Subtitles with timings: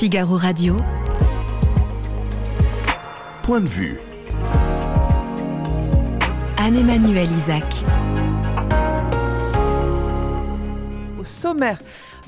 [0.00, 0.78] Figaro Radio.
[3.42, 4.00] Point de vue.
[6.56, 7.66] Anne-Emmanuel Isaac.
[11.18, 11.76] Au sommaire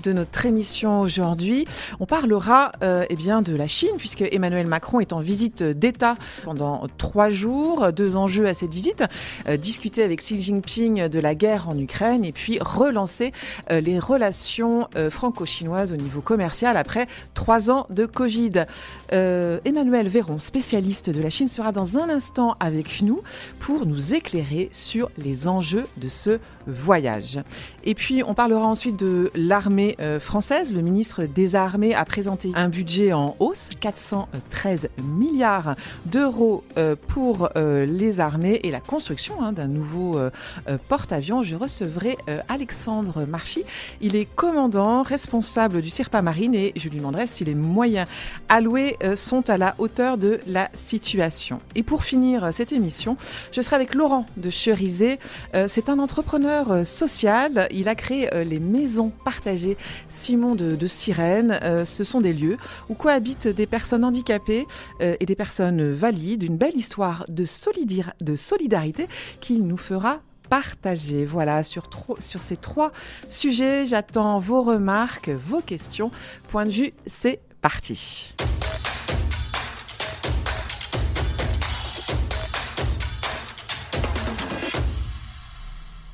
[0.02, 1.66] de notre émission aujourd'hui.
[2.00, 6.16] On parlera euh, eh bien, de la Chine, puisque Emmanuel Macron est en visite d'État
[6.44, 7.92] pendant trois jours.
[7.92, 9.04] Deux enjeux à cette visite.
[9.48, 13.32] Euh, discuter avec Xi Jinping de la guerre en Ukraine et puis relancer
[13.70, 18.64] euh, les relations euh, franco-chinoises au niveau commercial après trois ans de Covid.
[19.12, 23.22] Emmanuel Véron, spécialiste de la Chine, sera dans un instant avec nous
[23.60, 27.40] pour nous éclairer sur les enjeux de ce voyage.
[27.84, 30.74] Et puis, on parlera ensuite de l'armée euh, française.
[30.74, 35.74] Le ministre des Armées a présenté un budget en hausse, 413 milliards
[36.06, 40.18] d'euros euh, pour euh, les armées et la construction hein, d'un nouveau
[40.88, 41.42] porte-avions.
[41.42, 42.16] Je recevrai
[42.48, 43.64] Alexandre Marchi.
[44.00, 48.08] Il est commandant responsable du CIRPA Marine et je lui demanderai si les moyens
[48.48, 51.60] alloués sont à la hauteur de la situation.
[51.74, 53.16] Et pour finir cette émission,
[53.52, 55.18] je serai avec Laurent de Cherizé.
[55.54, 57.68] Euh, C'est un entrepreneur social.
[57.70, 59.76] Il a créé les maisons partagées
[60.08, 61.58] Simon de, Sirène.
[61.62, 62.56] Euh, Ce sont des lieux
[62.88, 64.66] où cohabitent des personnes handicapées
[65.00, 66.42] euh, et des personnes valides.
[66.42, 69.08] Une belle histoire de, solidar- de solidarité
[69.40, 71.24] qu'il nous fera partager.
[71.24, 71.88] Voilà, sur,
[72.18, 72.92] sur ces trois
[73.28, 76.10] sujets, j'attends vos remarques, vos questions.
[76.48, 78.34] Point de vue, c'est parti.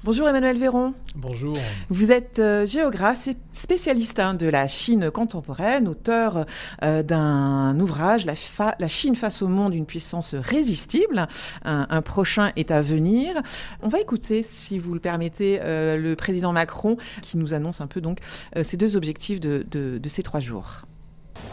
[0.09, 0.95] Bonjour Emmanuel Véron.
[1.17, 1.55] Bonjour.
[1.91, 6.47] Vous êtes euh, géographe, c'est spécialiste hein, de la Chine contemporaine, auteur
[6.83, 11.29] euh, d'un ouvrage, la, Fa- La Chine face au monde, une puissance résistible.
[11.67, 13.35] Un, un prochain est à venir.
[13.83, 17.87] On va écouter, si vous le permettez, euh, le président Macron qui nous annonce un
[17.87, 18.21] peu donc
[18.63, 20.87] ces deux objectifs de, de- de ces trois jours.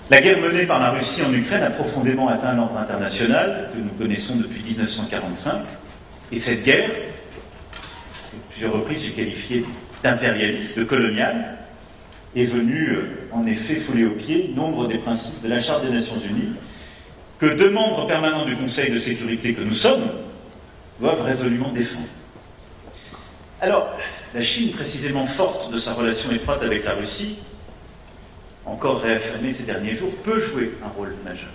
[0.09, 3.89] La guerre menée par la Russie en Ukraine a profondément atteint l'ordre international que nous
[3.99, 5.55] connaissons depuis 1945.
[6.31, 6.89] Et cette guerre,
[8.55, 9.65] plusieurs reprises j'ai qualifié
[10.01, 11.57] d'impérialiste, de coloniale,
[12.37, 15.91] est venue euh, en effet fouler aux pieds nombre des principes de la Charte des
[15.91, 16.53] Nations Unies
[17.37, 20.09] que deux membres permanents du Conseil de sécurité que nous sommes
[21.01, 22.07] doivent résolument défendre.
[23.59, 23.93] Alors,
[24.33, 27.39] la Chine, précisément forte de sa relation étroite avec la Russie,
[28.65, 31.51] encore réaffirmé ces derniers jours, peut jouer un rôle majeur.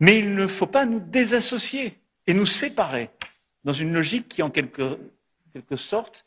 [0.00, 1.94] Mais il ne faut pas nous désassocier
[2.26, 3.08] et nous séparer
[3.64, 4.98] dans une logique qui, en quelque,
[5.56, 6.24] quelque sorte,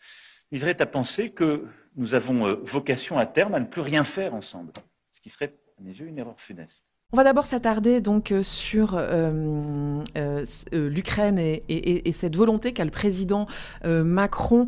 [0.51, 4.33] viserait à penser que nous avons euh, vocation à terme à ne plus rien faire
[4.33, 4.71] ensemble,
[5.11, 6.83] ce qui serait, à mes yeux, une erreur funeste.
[7.11, 10.03] On va d'abord s'attarder donc euh, sur euh,
[10.71, 13.47] l'Ukraine et, et- et cette volonté qu'a le président
[13.83, 14.67] euh, Macron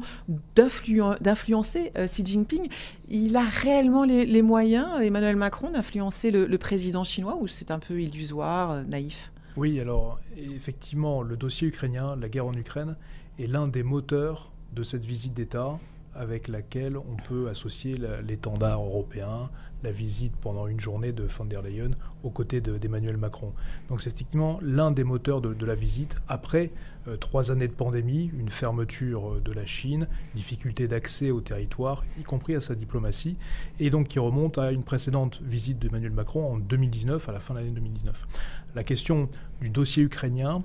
[0.55, 2.67] d'influen- d'influencer euh, Xi Jinping.
[3.09, 7.69] Il a réellement les, les moyens, Emmanuel Macron, d'influencer le, le président chinois ou c'est
[7.69, 9.31] un peu illusoire, naïf?
[9.55, 12.95] Oui, alors effectivement, le dossier ukrainien, la guerre en Ukraine,
[13.39, 15.77] est l'un des moteurs de cette visite d'État
[16.13, 17.95] avec laquelle on peut associer
[18.27, 19.49] l'étendard européen,
[19.81, 21.91] la visite pendant une journée de von der Leyen
[22.23, 23.53] aux côtés de- d'Emmanuel Macron.
[23.87, 26.69] Donc c'est effectivement l'un des moteurs de, de la visite après
[27.07, 30.05] euh, trois années de pandémie, une fermeture euh, de la Chine,
[30.35, 33.37] difficulté d'accès au territoire, y compris à sa diplomatie,
[33.79, 37.53] et donc qui remonte à une précédente visite d'Emmanuel Macron en 2019, à la fin
[37.53, 38.27] de l'année 2019.
[38.75, 39.29] La question
[39.61, 40.59] du dossier ukrainien,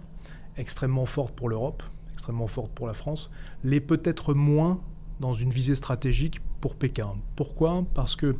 [0.56, 1.84] extrêmement forte pour l'Europe,
[2.26, 3.30] extrêmement forte pour la France,
[3.62, 4.80] l'est peut-être moins
[5.20, 7.14] dans une visée stratégique pour Pékin.
[7.36, 7.84] Pourquoi?
[7.94, 8.34] Parce que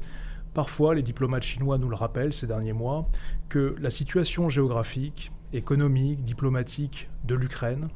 [0.54, 3.08] parfois, les diplomates chinois nous le rappellent ces derniers mois,
[3.48, 7.86] que la situation géographique, économique, diplomatique de l'Ukraine,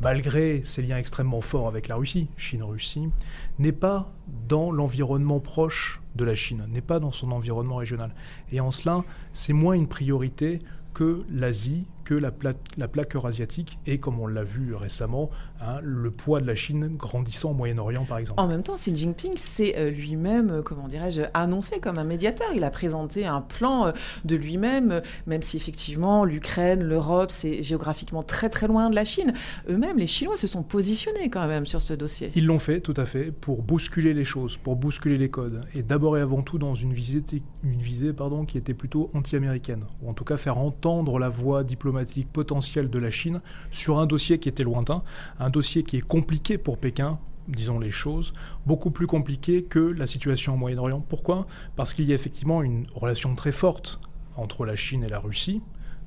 [0.00, 3.10] malgré ses liens extrêmement forts avec la Russie, Chine-Russie,
[3.58, 4.10] n'est pas
[4.48, 8.14] dans l'environnement proche de la Chine, n'est pas dans son environnement régional.
[8.52, 9.04] Et en cela,
[9.34, 10.60] c'est moins une priorité
[10.94, 15.28] que l'Asie, que la, pla- la plaque eurasiatique et, comme on l'a vu récemment,
[15.60, 18.40] hein, le poids de la Chine grandissant au Moyen-Orient, par exemple.
[18.40, 22.46] En même temps, Xi Jinping s'est euh, lui-même, euh, comment dirais-je, annoncé comme un médiateur.
[22.54, 23.92] Il a présenté un plan euh,
[24.24, 29.34] de lui-même, même si effectivement l'Ukraine, l'Europe, c'est géographiquement très très loin de la Chine.
[29.68, 32.30] Eux-mêmes, les Chinois se sont positionnés quand même sur ce dossier.
[32.36, 35.60] Ils l'ont fait, tout à fait, pour bousculer les choses, pour bousculer les codes.
[35.74, 37.24] Et d'abord et avant tout dans une visée,
[37.64, 41.64] une visée pardon, qui était plutôt anti-américaine, ou en tout cas faire entendre la voix
[41.64, 41.95] diplomatique
[42.32, 43.40] potentielle de la Chine
[43.70, 45.02] sur un dossier qui était lointain,
[45.38, 48.32] un dossier qui est compliqué pour Pékin, disons les choses,
[48.66, 51.00] beaucoup plus compliqué que la situation au Moyen-Orient.
[51.00, 51.46] Pourquoi?
[51.76, 54.00] Parce qu'il y a effectivement une relation très forte
[54.36, 55.62] entre la Chine et la Russie,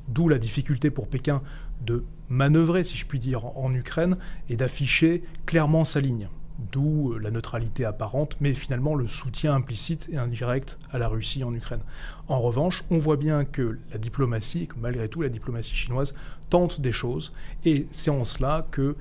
[0.08, 1.42] d'où la difficulté pour Pékin
[1.86, 4.18] de manœuvrer, si je puis dire, en Ukraine
[4.50, 6.30] et d'afficher clairement sa ligne.
[6.72, 11.54] D'où la neutralité apparente, mais finalement le soutien implicite et indirect à la Russie en
[11.54, 11.82] Ukraine.
[12.28, 16.14] En revanche, on voit bien que la diplomatie, malgré tout la diplomatie chinoise,
[16.50, 17.34] tente des choses,
[17.66, 18.96] et c'est en cela que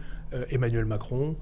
[0.50, 1.36] Emmanuel Macron,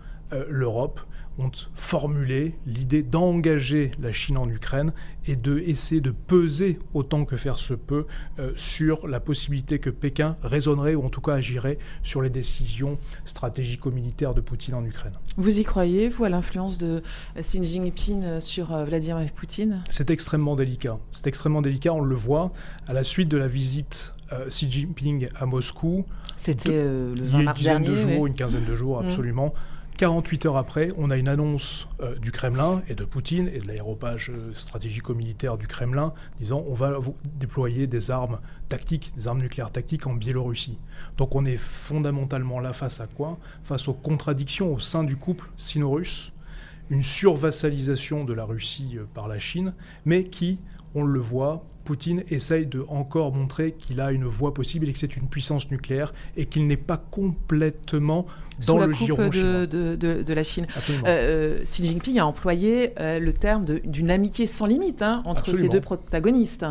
[0.48, 1.00] l'Europe,
[1.38, 4.92] ont formulé l'idée d'engager la Chine en Ukraine
[5.26, 8.06] et de essayer de peser autant que faire se peut
[8.38, 12.98] euh, sur la possibilité que Pékin raisonnerait ou en tout cas agirait sur les décisions
[13.24, 15.12] stratégico-militaires de Poutine en Ukraine.
[15.36, 17.02] Vous y croyez, vous, à l'influence de
[17.38, 19.82] Xi Jinping sur euh, Vladimir Poutine?
[19.90, 20.98] C'est extrêmement délicat.
[21.10, 22.52] C'est extrêmement délicat, on le voit,
[22.86, 26.04] à la suite de la visite euh, Xi Jinping à Moscou.
[26.36, 27.88] C'était le 20 mars dernier.
[27.88, 29.06] Une dizaine de jours, une quinzaine de jours, mm.
[29.06, 29.54] absolument.
[29.96, 33.66] 48 heures après, on a une annonce euh, du Kremlin et de Poutine et de
[33.66, 38.38] l'aéropage euh, stratégico-militaire du Kremlin disant on va déployer des armes
[38.68, 40.76] tactiques, des armes nucléaires tactiques en Biélorussie.
[41.16, 43.38] Donc on est fondamentalement là face à quoi?
[43.62, 46.30] Face aux contradictions au sein du couple sino-russe,
[46.90, 49.72] une survassalisation de la Russie euh, par la Chine,
[50.04, 50.58] mais qui,
[50.94, 54.98] on le voit, Poutine essaye de encore montrer qu'il a une voie possible et que
[54.98, 58.26] c'est une puissance nucléaire et qu'il n'est pas complètement
[58.66, 60.66] dans le giron de, de, de, la Chine.
[60.90, 65.54] Euh, euh, Xi Jinping a employé euh, le terme d'une amitié sans limite hein, entre
[65.54, 66.66] ces deux protagonistes.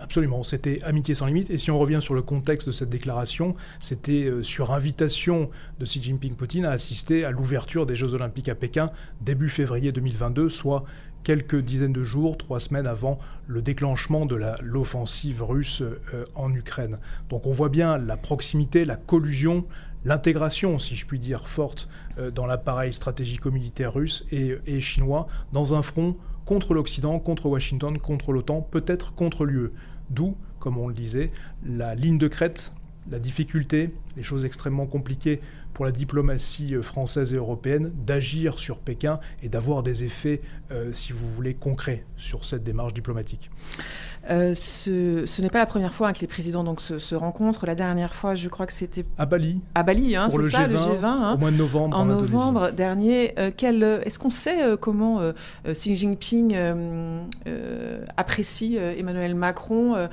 [0.00, 1.50] Absolument, c'était amitié sans limite.
[1.50, 5.48] Et si on revient sur le contexte de cette déclaration, c'était sur invitation
[5.78, 8.90] de Xi Jinping Poutine à assister à l'ouverture des Jeux Olympiques à Pékin
[9.22, 10.84] début février 2022, soit
[11.24, 16.98] quelques dizaines de jours, trois semaines avant le déclenchement de l'offensive russe euh, en Ukraine.
[17.30, 19.64] Donc on voit bien la proximité, la collusion,
[20.04, 25.74] l'intégration, si je puis dire, forte euh, dans l'appareil stratégico-militaire russe et, et, chinois dans
[25.74, 29.70] un front contre l'Occident, contre Washington, contre l'OTAN, peut-être contre l'UE.
[30.10, 31.30] D'où, comme on le disait,
[31.64, 32.72] la ligne de crête,
[33.10, 35.40] la difficulté, les choses extrêmement compliquées
[35.74, 40.40] pour la diplomatie euh, française et européenne d'agir sur Pékin et d'avoir des effets,
[40.70, 43.50] euh, si vous voulez, concrets sur cette démarche diplomatique.
[44.30, 47.66] Euh, ce, n'est pas la première fois que les présidents donc, se, rencontrent.
[47.66, 49.04] La dernière fois, je crois que c'était...
[49.18, 49.60] À Bali.
[49.74, 51.04] À Bali, hein, c'est ça, le G20.
[51.04, 51.34] Hein.
[51.34, 51.96] au mois de novembre.
[51.96, 53.34] En, novembre dernier.
[53.36, 55.20] Est-ce qu'on sait comment
[55.66, 56.56] Xi Jinping
[58.16, 60.08] apprécie Emmanuel Macron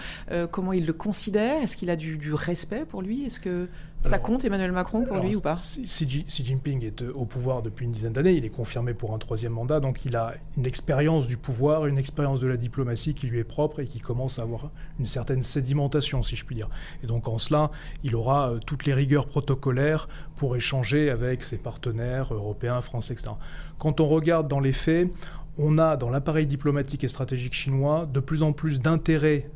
[0.50, 1.62] Comment il le considère?
[1.62, 3.26] Est-ce qu'il a du, du respect pour lui?
[3.26, 3.68] Est-ce que...
[4.04, 7.86] Ça compte Emmanuel Macron pour lui ou pas Xi, Jinping est euh, au pouvoir depuis
[7.86, 11.28] une dizaine d'années, il est confirmé pour un troisième mandat, donc il a une expérience
[11.28, 14.42] du pouvoir, une expérience de la diplomatie qui lui est propre et qui commence à
[14.42, 16.70] avoir une certaine sédimentation, si je puis dire.
[17.04, 17.72] Et donc en cela,
[18.04, 23.32] il aura euh, toutes les rigueurs protocolaires pour échanger avec ses partenaires européens, français, etc.
[23.78, 25.10] Quand on regarde dans les faits,
[25.58, 29.50] on a dans l'appareil diplomatique et stratégique chinois de plus en plus d'intérêt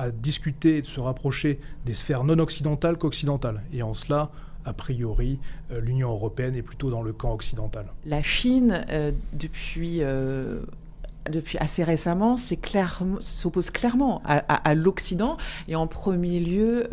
[0.00, 3.60] à discuter de se rapprocher des sphères non occidentales qu'occidentales.
[3.72, 4.30] Et en cela,
[4.64, 5.38] a priori,
[5.70, 7.86] euh, l'Union européenne est plutôt dans le camp occidental.
[8.06, 10.62] La Chine, euh, depuis euh,
[11.30, 15.36] depuis assez récemment, s'oppose clairement à, l'Occident
[15.68, 16.88] et en premier lieu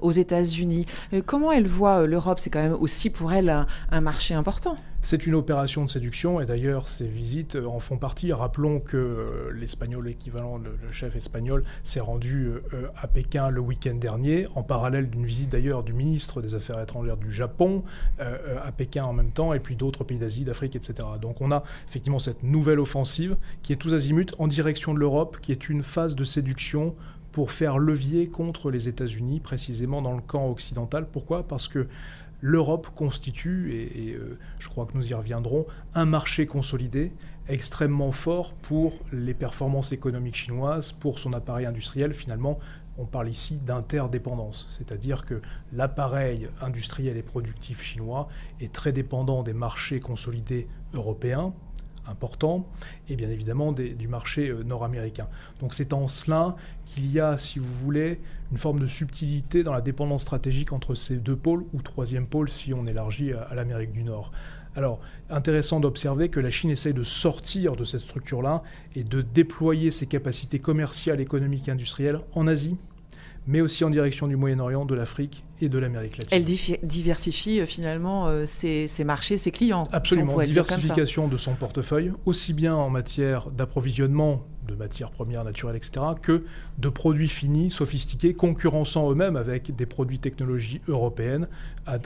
[0.00, 0.86] aux États-Unis.
[1.26, 2.40] comment elle voit l'Europe?
[2.40, 4.74] C'est quand même aussi pour elle un marché important.
[5.00, 8.32] C'est une opération de séduction et d'ailleurs ces visites euh, en font partie.
[8.32, 13.94] Rappelons que euh, l'espagnol, l'équivalent, le, chef espagnol, s'est rendu euh, à Pékin le week-end
[13.94, 17.84] dernier, en parallèle d'une visite d'ailleurs du ministre des Affaires étrangères du Japon
[18.18, 21.08] à Pékin en même temps, et puis d'autres pays d'Asie, d'Afrique, etc.
[21.20, 25.38] Donc on a effectivement cette nouvelle offensive qui est tous azimuts en direction de l'Europe,
[25.40, 26.94] qui est une phase de séduction
[27.32, 31.06] pour faire levier contre les États-Unis, précisément dans le camp occidental.
[31.06, 31.46] Pourquoi?
[31.46, 31.86] Parce que
[32.40, 37.12] l'Europe constitue, et, euh, je crois que nous y reviendrons, un marché consolidé
[37.48, 42.12] extrêmement fort pour les performances économiques chinoises, pour son appareil industriel.
[42.12, 42.58] Finalement,
[42.98, 45.40] on parle ici d'interdépendance, c'est-à-dire que
[45.72, 48.28] l'appareil industriel et productif chinois
[48.60, 51.54] est très dépendant des marchés consolidés européens,
[52.08, 52.66] important,
[53.08, 55.28] et bien évidemment du marché euh, nord-américain.
[55.60, 59.72] Donc c'est en cela qu'il y a, si vous voulez, une forme de subtilité dans
[59.72, 63.92] la dépendance stratégique entre ces deux pôles, ou troisième pôle si on élargit à, l'Amérique
[63.92, 64.32] du Nord.
[64.76, 68.62] Alors, intéressant d'observer que la Chine essaie de sortir de cette structure-là
[68.94, 72.76] et de déployer ses capacités commerciales, économiques et industrielles en Asie,
[73.46, 76.36] mais aussi en direction du Moyen-Orient, de l'Afrique et de l'Amérique latine.
[76.36, 76.44] Elle
[76.86, 79.84] diversifie euh, finalement euh, ses, marchés, ses clients.
[79.90, 86.06] Absolument, diversification de son portefeuille, aussi bien en matière d'approvisionnement de matières premières naturelles, etc.,
[86.20, 86.44] que
[86.78, 91.48] de produits finis, sophistiqués, concurrençant eux-mêmes avec des produits technologies européennes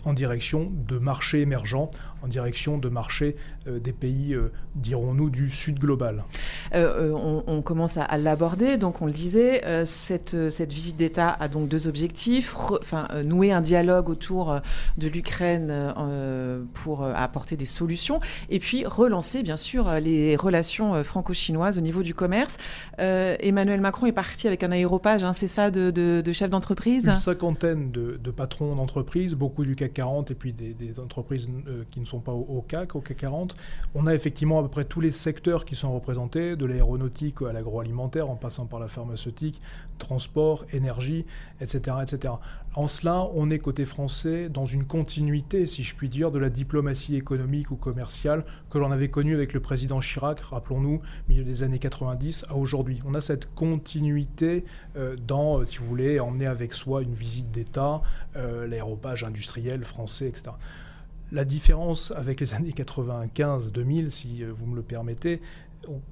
[0.04, 1.90] en direction de marchés émergents,
[2.23, 3.37] en direction de marchés
[3.67, 6.25] euh, des pays, euh, dirons-nous, du sud global.
[6.75, 7.12] Euh,
[7.47, 11.87] on, commence à, l'aborder, donc on le disait, cette, cette, visite d'État a donc deux
[11.87, 14.61] objectifs, enfin, nouer un dialogue autour
[14.99, 15.95] de l'Ukraine
[16.73, 22.14] pour apporter des solutions, et puis relancer bien sûr les relations franco-chinoises au niveau du
[22.14, 22.59] commerce.
[22.99, 27.07] Emmanuel Macron est parti avec un aéropage, hein, c'est ça, de, de, chefs d'entreprise?
[27.07, 31.85] Une cinquantaine de, de patrons d'entreprises, beaucoup du CAC 40 et puis des, entreprises euh,
[31.91, 33.57] qui ne sont pas au, CAC, au CAC 40.
[33.95, 37.52] On a effectivement à peu près tous les secteurs qui sont représentés, de l'aéronautique à
[37.52, 39.61] l'agroalimentaire, en passant par la pharmaceutique,
[39.99, 41.25] transport, énergie,
[41.61, 42.35] etc., etc.
[42.75, 46.49] En cela, on est côté français dans une continuité, si je puis dire, de la
[46.49, 51.62] diplomatie économique ou commerciale que l'on avait connue avec le président Chirac, rappelons-nous, milieu des
[51.62, 53.02] années 90 à aujourd'hui.
[53.07, 54.64] On a cette continuité
[54.97, 58.00] euh, dans, euh, si vous voulez, emmener avec soi une visite d'État,
[58.37, 60.52] euh, l'aéropage industriel français, etc.
[61.32, 65.40] La différence avec les années 95-2000, si vous me le permettez,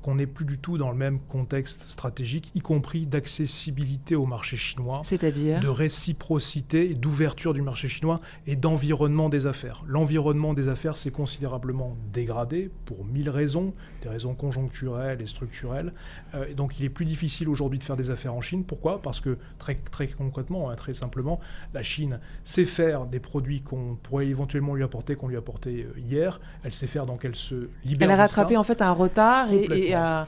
[0.03, 4.57] qu'on n'est plus du tout dans le même contexte stratégique, y compris d'accessibilité au marché
[4.57, 9.83] chinois, c'est-à-dire de réciprocité, d'ouverture du marché chinois et d'environnement des affaires.
[9.87, 13.73] L'environnement des affaires s'est considérablement dégradé pour mille raisons,
[14.03, 15.93] des raisons conjoncturelles et structurelles.
[16.35, 18.65] Euh, donc il est plus difficile aujourd'hui de faire des affaires en Chine.
[18.65, 19.03] Pourquoi?
[19.03, 21.41] Parce que très, très concrètement, hein, très simplement,
[21.75, 25.99] la Chine sait faire des produits qu'on pourrait éventuellement lui apporter, qu'on lui apportait euh,
[25.99, 26.41] hier.
[26.65, 28.11] Elle sait faire donc elle se libère.
[28.11, 30.27] Elle a rattrapé en fait un retard et et, à,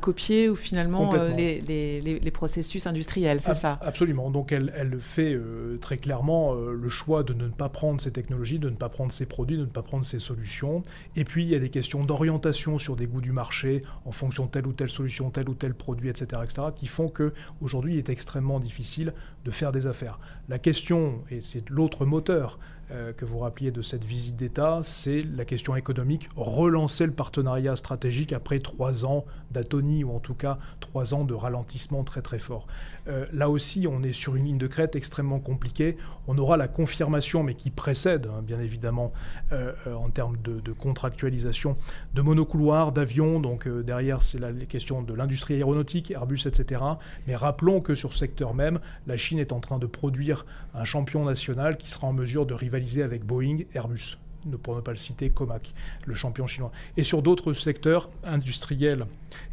[0.00, 3.78] copier ou finalement euh, les, processus industriels, c'est ça?
[3.80, 4.30] Absolument.
[4.30, 8.10] Donc elle, elle fait euh, très clairement euh, le choix de ne pas prendre ces
[8.10, 10.82] technologies, de ne pas prendre ces produits, de ne pas prendre ces solutions.
[11.16, 14.46] Et puis il y a des questions d'orientation sur des goûts du marché en fonction
[14.46, 17.94] de telle ou telle solution, tel ou tel produit, etc., etc., qui font que aujourd'hui
[17.94, 19.12] il est extrêmement difficile
[19.44, 20.18] de faire des affaires.
[20.48, 22.58] La question, et c'est l'autre moteur
[22.94, 27.74] euh, que vous rappeliez de cette visite d'État, c'est la question économique, relancer le partenariat
[27.74, 29.24] stratégique après trois ans
[29.54, 32.66] d'atonie, ou en tout cas trois ans de ralentissement très très fort.
[33.08, 35.96] Euh, là aussi, on est sur une ligne de crête extrêmement compliquée.
[36.26, 39.12] On aura la confirmation, mais qui précède, hein, bien évidemment,
[39.52, 41.76] euh, en termes de, contractualisation,
[42.14, 43.40] de monocouloirs, d'avions.
[43.40, 46.82] Donc derrière, c'est la les questions de l'industrie aéronautique, Airbus, etc.
[47.26, 50.84] Mais rappelons que sur ce secteur même, la Chine est en train de produire un
[50.84, 54.18] champion national qui sera en mesure de rivaliser avec Boeing, Airbus,
[54.62, 55.74] pour ne pas le citer, Comac,
[56.04, 56.72] le champion chinois.
[56.96, 59.06] Et sur d'autres secteurs industriels,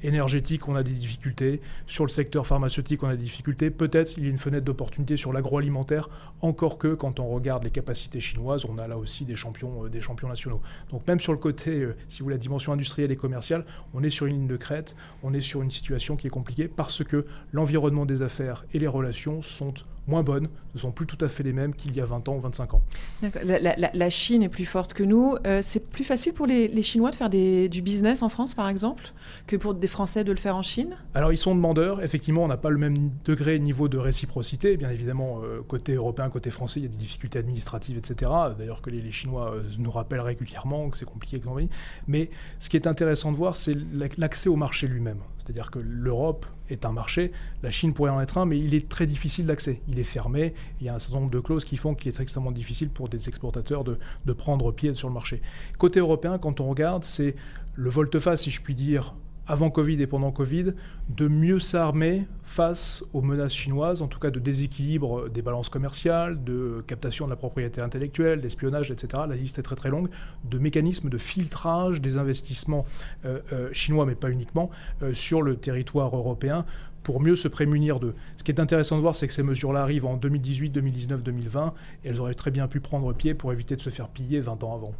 [0.03, 1.61] énergétiques, on a des difficultés.
[1.87, 3.69] Sur le secteur pharmaceutique, on a des difficultés.
[3.69, 6.09] Peut-être il y a une fenêtre d'opportunité sur l'agroalimentaire,
[6.41, 10.27] encore que quand on regarde les capacités chinoises, on a là aussi des champions, euh,
[10.27, 10.61] nationaux.
[10.89, 14.03] Donc même sur le côté, euh, si vous voulez, la dimension industrielle et commerciale, on
[14.03, 17.03] est sur une ligne de crête, on est sur une situation qui est compliquée parce
[17.03, 19.73] que l'environnement des affaires et les relations sont
[20.07, 22.35] moins bonnes, ne sont plus tout à fait les mêmes qu'il y a 20 ans
[22.35, 22.81] ou 25 ans.
[23.43, 25.35] La, Chine est plus forte que nous.
[25.45, 29.13] Euh, c'est plus facile pour les, Chinois de faire du business en France, par exemple,
[29.47, 30.95] que pour des Français de le faire en Chine?
[31.13, 32.01] Alors, ils sont demandeurs.
[32.01, 34.77] Effectivement, on n'a pas le même degré, niveau de réciprocité.
[34.77, 38.31] Bien évidemment, euh, côté européen, côté français, il y a des difficultés administratives, etc.
[38.57, 41.39] D'ailleurs, que les, Chinois euh, nous rappellent régulièrement que c'est compliqué.
[42.07, 42.29] Mais
[42.59, 43.75] ce qui est intéressant de voir, c'est
[44.17, 45.19] l'accès au marché lui-même.
[45.37, 47.31] C'est-à-dire que l'Europe est un marché,
[47.63, 49.81] la Chine pourrait en être un, mais il est très difficile d'accès.
[49.87, 52.19] Il est fermé, il y a un certain nombre de clauses qui font qu'il est
[52.19, 53.97] extrêmement difficile pour des exportateurs de,
[54.33, 55.41] prendre pied sur le marché.
[55.77, 57.35] Côté européen, quand on regarde, c'est
[57.75, 59.13] le volte-face, si je puis dire,
[59.51, 60.73] avant Covid et pendant Covid,
[61.09, 66.41] de mieux s'armer face aux menaces chinoises, en tout cas de déséquilibre des balances commerciales,
[66.41, 69.23] de captation de la propriété intellectuelle, d'espionnage, etc.
[69.27, 70.07] La liste est très très longue,
[70.49, 72.85] de mécanismes de filtrage des investissements
[73.25, 74.71] euh, euh, chinois, mais pas uniquement,
[75.03, 76.63] euh, sur le territoire européen
[77.03, 78.13] pour mieux se prémunir d'eux.
[78.37, 81.73] Ce qui est intéressant de voir, c'est que ces mesures-là arrivent en 2018, 2019, 2020,
[82.03, 84.63] et elles auraient très bien pu prendre pied pour éviter de se faire piller 20
[84.63, 84.93] ans avant.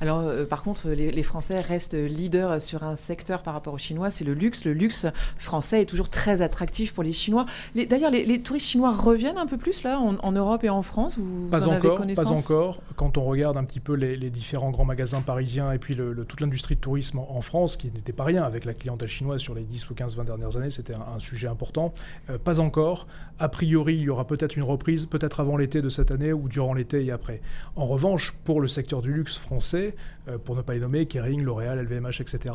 [0.00, 4.10] Alors, euh, par contre, les, Français restent leaders sur un secteur par rapport aux Chinois,
[4.10, 4.64] c'est le luxe.
[4.64, 5.06] Le luxe
[5.38, 7.46] français est toujours très attractif pour les Chinois.
[7.74, 11.18] D'ailleurs, les, touristes chinois reviennent un peu plus là en, Europe et en France?
[11.18, 12.80] Vous, pas en encore, avez pas encore.
[12.96, 16.40] Quand on regarde un petit peu les, différents grands magasins parisiens et puis le, toute
[16.40, 19.62] l'industrie de tourisme en, France, qui n'était pas rien avec la clientèle chinoise sur les
[19.62, 21.92] 10 ou 15, 20 dernières années, c'était un, sujet important.
[22.30, 23.06] Euh, pas encore.
[23.38, 26.48] A priori, il y aura peut-être une reprise, peut-être avant l'été de cette année ou
[26.48, 27.40] durant l'été et après.
[27.76, 31.42] En revanche, pour le secteur du luxe français, euh, pour ne pas les nommer, Kering,
[31.42, 32.54] L'Oréal, LVMH, etc.,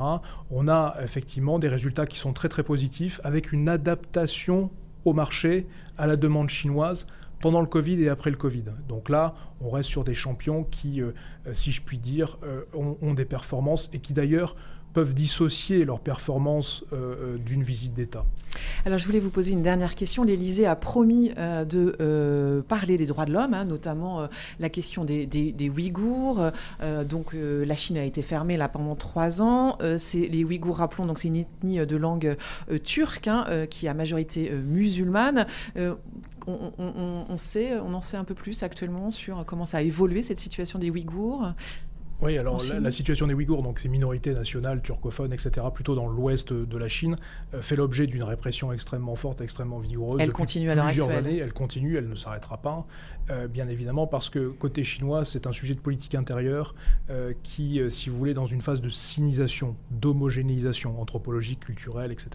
[0.52, 4.70] on a effectivement des résultats qui sont très très positifs avec une adaptation
[5.06, 7.06] au marché, à la demande chinoise
[7.42, 8.64] pendant le Covid et après le Covid.
[8.88, 11.12] Donc là, on reste sur des champions qui, euh,
[11.54, 12.38] si je puis dire,
[12.74, 14.56] ont, ont, des performances et qui d'ailleurs
[14.96, 16.86] peuvent dissocier leur performance
[17.46, 18.26] d'une visite d'État.
[18.86, 20.24] Alors je voulais vous poser une dernière question.
[20.24, 26.52] L'Élysée a promis de parler des droits de l'homme, hein, notamment la question des, Ouïghours.
[27.10, 29.78] donc la Chine a été fermée là pendant trois ans.
[29.98, 32.38] c'est les Ouïghours, rappelons, donc c'est une ethnie de langue
[32.86, 35.46] turque hein, qui a majorité musulmane
[36.48, 40.40] on, sait, on en sait un peu plus actuellement sur comment ça a évolué cette
[40.40, 41.54] situation des Ouïghours?
[42.26, 46.54] Oui, alors la, situation des Ouïghours, donc ces minorités nationales, turcophones, etc., plutôt dans l'ouest
[46.54, 47.16] de la Chine,
[47.54, 50.20] euh, fait l'objet d'une répression extrêmement forte, extrêmement vigoureuse.
[50.20, 51.38] Elle continue à plusieurs années.
[51.38, 52.86] Elle continue, elle ne s'arrêtera pas,
[53.30, 56.76] euh, bien évidemment, parce que côté chinois, c'est un sujet de politique intérieure
[57.10, 62.32] euh, qui, si vous voulez, dans une phase de sinisation, d'homogénéisation anthropologique, culturelle, etc.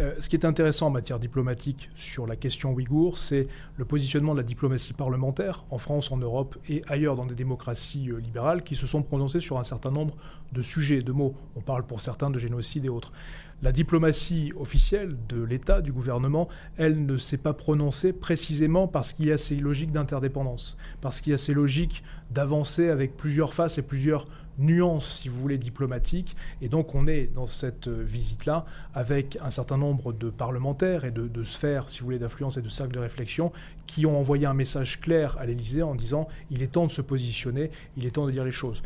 [0.00, 4.32] Euh, ce qui est intéressant en matière diplomatique sur la question ouïghour, c'est le positionnement
[4.32, 8.62] de la diplomatie parlementaire en France, en Europe et ailleurs dans des démocraties euh, libérales
[8.62, 10.14] qui se sont prononcées sur un certain nombre
[10.52, 11.34] de sujets, de mots.
[11.56, 13.12] On parle pour certains de génocide et autres.
[13.60, 19.26] La diplomatie officielle de l'État, du gouvernement, elle ne s'est pas prononcée précisément parce qu'il
[19.26, 23.78] y a ces logiques d'interdépendance, parce qu'il y a ces logiques d'avancer avec plusieurs faces
[23.78, 24.26] et plusieurs
[24.58, 26.36] nuance, si vous voulez, diplomatique.
[26.60, 31.10] Et donc on est dans cette euh, visite-là avec un certain nombre de parlementaires et
[31.10, 33.52] de, sphères, si vous voulez, d'influence et de cercles de réflexion
[33.86, 37.00] qui ont envoyé un message clair à l'Élysée en disant il est temps de se
[37.00, 38.82] positionner, il est temps de dire les choses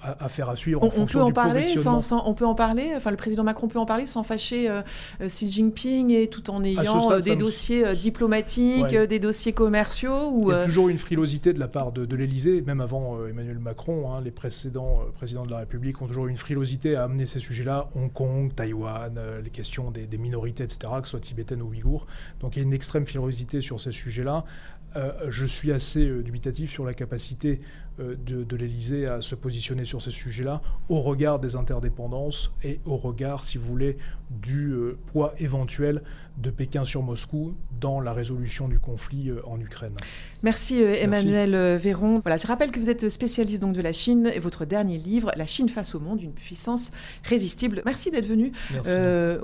[0.00, 3.10] à, faire à suivre on, en peut en parler sans, on peut en parler enfin
[3.10, 4.82] le président Macron peut en parler sans fâcher euh,
[5.20, 10.50] euh, Xi Jinping et tout en ayant euh, des dossiers diplomatiques des dossiers commerciaux ou,
[10.50, 13.58] il y a toujours une frilosité de la part de, de l'Élysée même avant Emmanuel
[13.58, 17.40] Macron hein, les précédents présidents de la République ont toujours une frilosité à amener ces
[17.40, 17.88] sujets-là.
[17.94, 22.06] Hong Kong Taïwan les questions des, des, minorités etc que ce soit tibétaines ou ouïghours.
[22.40, 24.44] Donc il y a une extrême frilosité sur ces sujets-là.
[25.28, 27.60] Je suis assez dubitatif sur la capacité
[27.98, 32.96] de, de l'Élysée à se positionner sur ces sujets-là au regard des interdépendances et au
[32.96, 33.96] regard, si vous voulez,
[34.30, 36.02] du euh, poids éventuel
[36.38, 39.94] de Pékin sur Moscou dans la résolution du conflit euh, en Ukraine.
[40.42, 42.20] Merci Emmanuel Véron.
[42.24, 45.30] Voilà, je rappelle que vous êtes spécialiste donc de la Chine et votre dernier livre,
[45.36, 46.90] La Chine face au monde, une puissance
[47.24, 47.82] résistible.
[47.84, 48.52] Merci d'être venu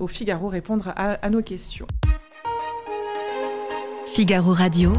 [0.00, 1.86] au Figaro répondre à, à nos questions.
[4.06, 4.94] Figaro Radio.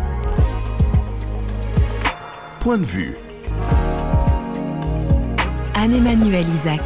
[2.61, 3.17] Point de vue.
[5.75, 6.81] Anne-Emmanuel Isaac.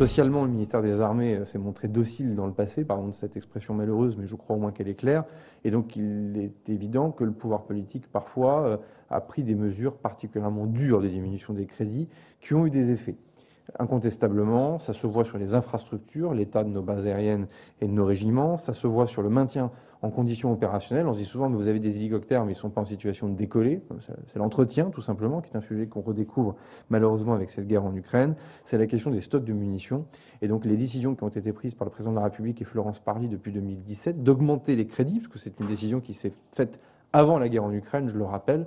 [0.00, 3.36] Socialement, le ministère des Armées euh, s'est montré docile dans le passé, pardon de cette
[3.36, 5.24] expression malheureuse, mais je crois au moins qu'elle est claire.
[5.62, 8.76] Et donc, il est évident que le pouvoir politique, parfois, euh,
[9.10, 12.08] a pris des mesures particulièrement dures de diminution des crédits
[12.40, 13.16] qui ont eu des effets.
[13.78, 17.46] Incontestablement, ça se voit sur les infrastructures, l'état de nos bases aériennes
[17.80, 19.70] et de nos régiments, ça se voit sur le maintien
[20.02, 21.06] en conditions opérationnelles.
[21.06, 22.86] On se dit souvent, mais vous avez des hélicoptères, mais ils ne sont pas en
[22.86, 23.82] situation de décoller.
[24.26, 26.56] C'est l'entretien, tout simplement, qui est un sujet qu'on redécouvre
[26.88, 28.34] malheureusement avec cette guerre en Ukraine.
[28.64, 30.06] C'est la question des stocks de munitions.
[30.40, 32.64] Et donc, les décisions qui ont été prises par le président de la République et
[32.64, 36.80] Florence Parly depuis 2017 d'augmenter les crédits, parce que c'est une décision qui s'est faite
[37.12, 38.66] avant la guerre en Ukraine, je le rappelle,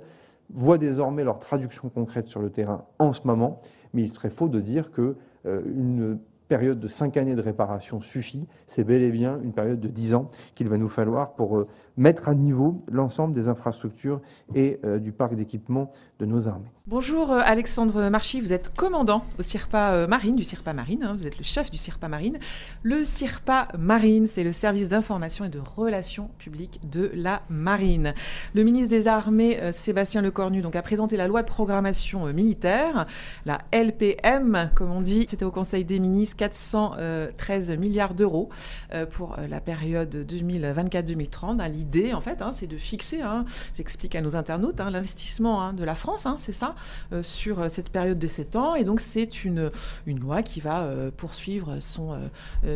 [0.50, 3.60] voient désormais leur traduction concrète sur le terrain en ce moment.
[3.94, 8.00] Mais il serait faux de dire que euh, une période de cinq années de réparation
[8.00, 8.46] suffit.
[8.66, 11.66] C'est bel et bien une période de dix ans qu'il va nous falloir pour euh,
[11.96, 14.20] mettre à niveau l'ensemble des infrastructures
[14.54, 16.70] et euh, du parc d'équipement de nos armées.
[16.86, 21.16] Bonjour euh, Alexandre Marchi, vous êtes commandant au CIRPA Marine, du CIRPA Marine, hein.
[21.18, 22.38] vous êtes le chef du CIRPA Marine.
[22.82, 28.14] Le CIRPA Marine, c'est le service d'information et de relations publiques de la Marine.
[28.54, 33.06] Le ministre des Armées, Sébastien Lecornu, donc, a présenté la loi de programmation militaire,
[33.46, 38.48] la LPM, comme on dit, c'était au Conseil des ministres 413 milliards d'euros
[38.92, 41.70] euh, pour euh, la période 2024-2030.
[41.70, 43.44] L'idée, en fait, hein, c'est de fixer, hein,
[43.76, 46.74] j'explique à nos internautes, hein, l'investissement de la France, c'est ça,
[47.12, 48.74] euh, sur cette période de 7 ans.
[48.74, 49.70] Et donc, c'est une,
[50.06, 52.18] une loi qui va poursuivre son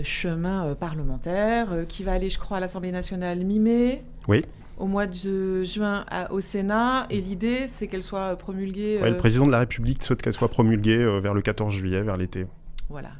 [0.02, 4.02] chemin parlementaire, qui va aller, je crois, à l'Assemblée nationale mi-mai.
[4.28, 4.44] Oui
[4.78, 7.06] au mois de juin au Sénat.
[7.10, 9.00] Et l'idée, c'est qu'elle soit promulguée.
[9.00, 12.46] le président de la République souhaite qu'elle soit promulguée vers le 14 juillet, vers l'été.
[12.88, 13.10] Voilà,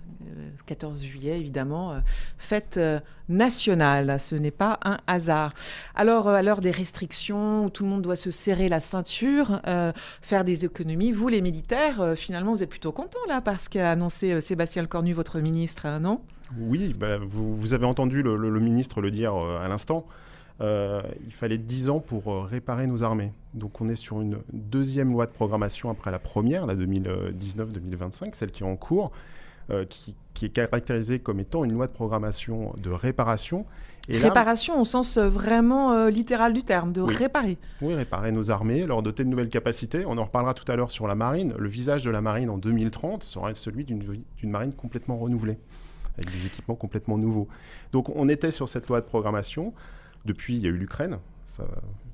[0.66, 1.98] 14 juillet, évidemment, euh,
[2.37, 4.18] fête euh, nationale.
[4.20, 5.53] Ce n'est pas un hasard.
[5.94, 9.61] Alors, euh, à l'heure des restrictions, où tout le monde doit se serrer la ceinture,
[10.22, 14.40] faire des économies, vous, les militaires, finalement, vous êtes plutôt contents, là, parce qu'a annoncé
[14.40, 16.20] Sébastien Lecornu, votre ministre, hein, non?
[16.59, 20.07] Oui, bah, vous, avez entendu le, ministre le dire à l'instant.
[20.61, 23.33] il fallait 10 ans pour réparer nos armées.
[23.55, 28.51] Donc on est sur une deuxième loi de programmation après la première, la 2019-2025, celle
[28.51, 29.12] qui est en cours.
[29.71, 33.67] Euh, qui, est caractérisée comme étant une loi de programmation de réparation
[34.09, 37.59] Et Réparation au sens vraiment littéral du terme, de réparer.
[37.83, 40.05] Oui, réparer nos armées, leur doter de nouvelles capacités.
[40.07, 41.55] On en reparlera tout à l'heure sur la marine.
[41.59, 45.59] Le visage de la marine en 2030 sera celui d'une marine complètement renouvelée,
[46.17, 47.49] avec des équipements complètement nouveaux.
[47.91, 49.75] Donc on était sur cette loi de programmation.
[50.25, 51.19] Depuis, il y a eu l'Ukraine,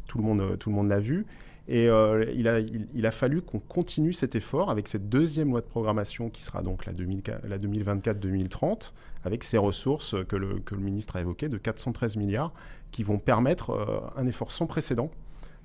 [0.07, 1.27] tout le monde, tout le monde l'a vu.
[1.67, 5.63] Et euh, il, a, il, a, fallu qu'on continue cet effort avec cette deuxième loi
[5.63, 8.93] de programmation qui sera donc la, 2024-2030,
[9.25, 12.53] avec ces ressources que le, que le, ministre a évoquées de 413 milliards,
[12.91, 15.11] qui vont permettre euh, un effort sans précédent.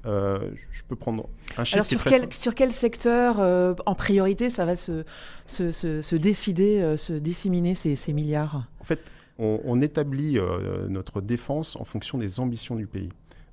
[0.05, 1.75] Euh, je peux prendre un chiffre.
[1.75, 3.39] Alors sur, quel, sur quel secteur
[3.85, 5.03] en priorité ça va se,
[5.47, 8.69] se, se, décider, se disséminer ces, ces, milliards?
[8.79, 9.01] En fait,
[9.38, 10.39] on, on établit
[10.88, 13.09] notre défense en fonction des ambitions du pays.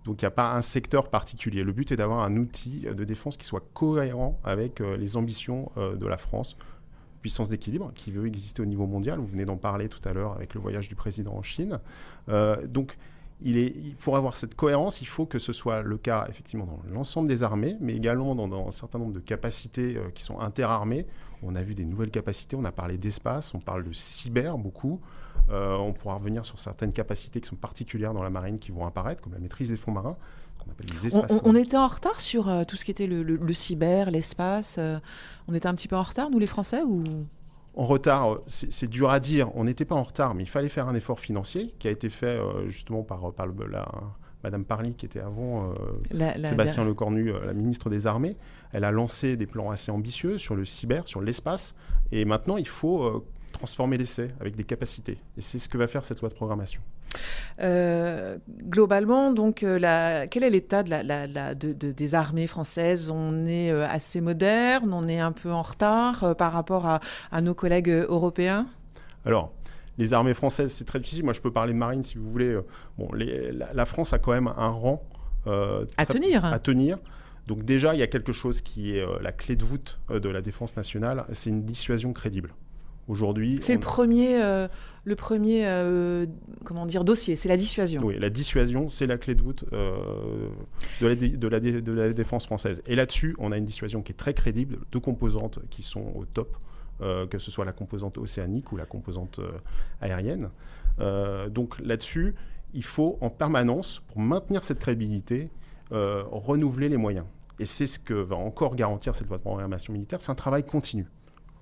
[0.07, 1.65] Donc il n'y a pas un secteur particulier.
[1.65, 5.73] Le but est d'avoir un outil de défense qui soit cohérent avec euh, les ambitions
[5.77, 6.57] euh, de la France,
[7.21, 9.19] puissance d'équilibre, qui veut exister au niveau mondial.
[9.19, 11.81] Vous venez d'en parler tout à l'heure avec le voyage du président en Chine.
[12.29, 12.97] Euh, donc
[14.01, 17.43] pour avoir cette cohérence, il faut que ce soit le cas effectivement dans l'ensemble des
[17.43, 21.05] armées, mais également dans, un certain nombre de capacités qui sont interarmées.
[21.43, 25.03] On a vu des nouvelles capacités, on a parlé d'espace, on parle de cyber beaucoup.
[25.51, 28.87] Euh, on pourra revenir sur certaines capacités qui sont particulières dans la marine qui vont
[28.87, 30.17] apparaître, comme la maîtrise des fonds marins.
[30.59, 33.53] qu'on appelle les espaces on, était en retard sur euh, tout ce qui était le,
[33.53, 34.77] cyber, l'espace.
[34.79, 34.99] Euh,
[35.49, 37.05] on était un petit peu en retard, nous les Français ou?
[37.77, 39.55] En retard, c'est dur à dire.
[39.55, 42.09] On n'était pas en retard, mais il fallait faire un effort financier qui a été
[42.09, 43.87] fait justement par, par la,
[44.43, 45.75] Madame Parly, qui était avant
[46.43, 48.39] Sébastien Lecornu, la ministre des Armées.
[48.73, 51.75] Elle a lancé des plans assez ambitieux sur le cyber, sur l'espace.
[52.13, 55.17] Et maintenant, il faut transformer l'essai avec des capacités.
[55.37, 56.81] Et c'est ce que va faire cette loi de programmation.
[57.61, 63.11] Euh, globalement, donc, euh, la, quel est l'état de la, de, des armées françaises?
[63.11, 67.41] On est euh, assez moderne, on est un peu en retard par rapport à, à,
[67.41, 68.67] nos collègues européens?
[69.25, 69.53] Alors,
[69.99, 71.25] les armées françaises, c'est très difficile.
[71.25, 72.59] Moi, je peux parler de marine si vous voulez.
[72.99, 75.03] Bon, la, France a quand même un rang
[75.47, 76.45] à tenir.
[76.45, 76.99] À tenir.
[77.47, 80.43] Donc déjà, il y a quelque chose qui est la clé de voûte de la
[80.43, 82.53] défense nationale, c'est une dissuasion crédible.
[83.09, 84.67] Aujourd'hui, c'est le premier, euh,
[85.05, 86.27] le premier, euh,
[86.65, 88.03] comment dire, dossier, c'est la dissuasion.
[88.05, 90.49] Oui, la dissuasion, c'est la clé de voûte euh,
[91.01, 92.83] de, la de, la de, la défense française.
[92.87, 96.25] Et là-dessus, on a une dissuasion qui est très crédible, deux composantes qui sont au
[96.25, 96.57] top,
[96.99, 99.39] que ce soit la composante océanique ou la composante
[100.01, 100.51] aérienne.
[101.51, 102.35] donc là-dessus,
[102.75, 105.51] il faut en permanence, pour maintenir cette crédibilité,
[105.91, 107.27] renouveler les moyens.
[107.59, 110.65] Et c'est ce que va encore garantir cette loi de programmation militaire, c'est un travail
[110.65, 111.07] continu.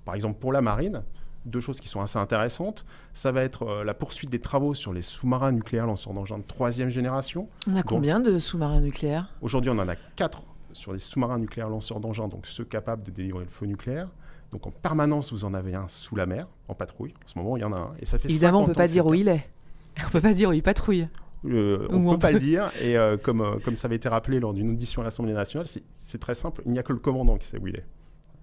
[0.04, 1.02] Par exemple, pour la marine,
[1.44, 2.85] deux choses qui sont assez intéressantes.
[3.12, 6.44] Ça va être euh, la poursuite des travaux sur les sous-marins nucléaires lanceurs d'engins de
[6.44, 7.48] troisième génération.
[7.68, 9.33] On a combien de sous-marins nucléaires?
[9.42, 13.11] Aujourd'hui, on en a quatre sur les sous-marins nucléaires lanceurs d'engins, donc ceux capables de
[13.11, 14.09] délivrer le feu nucléaire.
[14.52, 17.12] Donc en permanence, vous en avez un sous la mer, en patrouille.
[17.24, 17.94] En ce moment, il y en a un.
[18.00, 19.48] Et ça fait Évidemment, on ne peut pas dire où il est.
[20.02, 21.07] On ne peut pas dire où il patrouille.
[21.44, 22.72] Euh, on ne peut pas le dire.
[22.80, 26.18] Et euh, comme, comme ça avait été rappelé lors d'une audition à l'Assemblée nationale, c'est
[26.18, 26.62] très simple.
[26.66, 27.87] Il n'y a que le commandant qui sait où il est,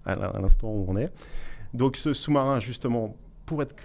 [0.05, 1.11] à l'instant où on est.
[1.73, 3.75] Donc ce sous-marin, justement, pour être,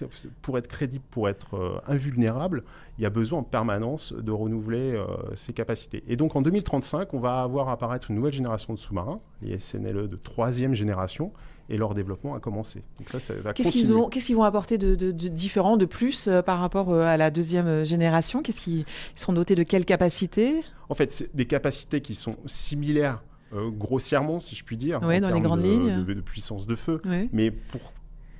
[0.42, 2.62] pour être crédible, pour être euh, invulnérable,
[2.98, 6.04] il y a besoin en permanence de renouveler euh, ses capacités.
[6.06, 10.08] Et donc en 2035, on va avoir apparaître une nouvelle génération de sous-marins, les SNLE
[10.08, 11.32] de troisième génération,
[11.68, 12.84] et leur développement a commencé.
[13.10, 18.42] Qu'est-ce qu'ils vont apporter de, différent, de plus euh, par rapport à la deuxième génération?
[18.42, 18.84] Qu'est-ce qu'ils
[19.16, 20.62] sont dotés de quelles capacités?
[20.88, 23.20] En fait, des capacités qui sont similaires
[23.52, 26.04] euh, grossièrement, si je puis dire, en dans les grandes de, lignes.
[26.04, 27.00] De, puissance de feu.
[27.32, 27.92] Mais pour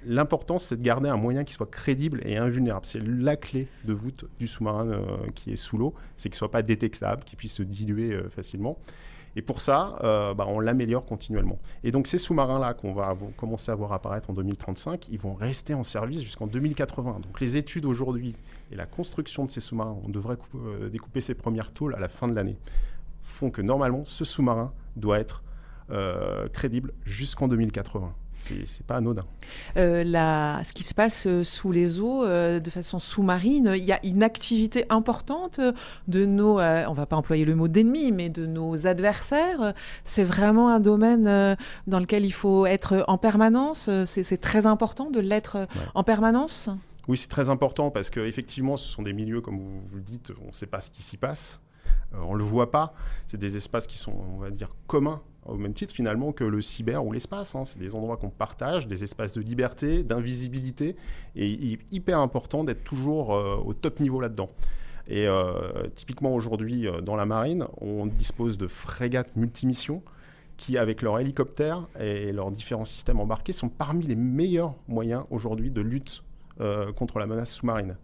[0.05, 2.87] l'important, c'est de garder un moyen qui soit crédible et invulnérable.
[2.87, 5.01] C'est la clé de voûte du sous-marin euh,
[5.35, 8.29] qui est sous l'eau, c'est qu'il ne soit pas détectable, qu'il puisse se diluer euh,
[8.29, 8.79] facilement.
[9.37, 11.59] Et pour ça, bah, on l'améliore continuellement.
[11.85, 15.75] Et donc ces sous-marins-là qu'on va commencer à voir apparaître en 2035, ils vont rester
[15.75, 17.21] en service jusqu'en 2080.
[17.23, 18.35] Donc les études aujourd'hui
[18.73, 20.39] et la construction de ces sous-marins, on devrait
[20.91, 22.57] découper ces premières tôles à la fin de l'année,
[23.25, 25.43] font que normalement ce sous-marin doit être
[25.91, 28.13] euh, crédible jusqu'en 2080.
[28.39, 29.23] C'est pas anodin.
[29.77, 33.93] Euh, la, ce qui se passe euh, sous les eaux de façon sous-marine, il y
[33.93, 35.61] a une activité importante
[36.09, 39.75] de nos, on va pas employer le mot d'ennemis, mais de nos adversaires.
[40.05, 41.57] C'est vraiment un domaine
[41.87, 43.89] dans lequel il faut être en permanence.
[44.07, 46.69] C'est très important de l'être en permanence.
[47.09, 50.33] Oui, c'est très important parce qu'effectivement, ce sont des milieux, comme vous, vous le dites,
[50.45, 51.61] on ne sait pas ce qui s'y passe.
[52.17, 52.95] Euh, on ne le voit pas.
[53.27, 56.61] C'est des espaces qui sont, on va dire, communs au même titre finalement que le
[56.61, 57.55] cyber ou l'espace.
[57.55, 57.65] Hein.
[57.65, 60.97] C'est des endroits qu'on partage, des espaces de liberté, d'invisibilité,
[61.37, 64.51] et il est hyper important d'être toujours euh, au top niveau là-dedans.
[65.09, 70.03] Et euh, typiquement aujourd'hui dans la marine, on dispose de frégates multimissions
[70.57, 75.71] qui, avec leurs hélicoptères et leurs différents systèmes embarqués, sont parmi les meilleurs moyens aujourd'hui
[75.71, 76.25] de lutte
[76.97, 77.97] contre la menace sous-marine.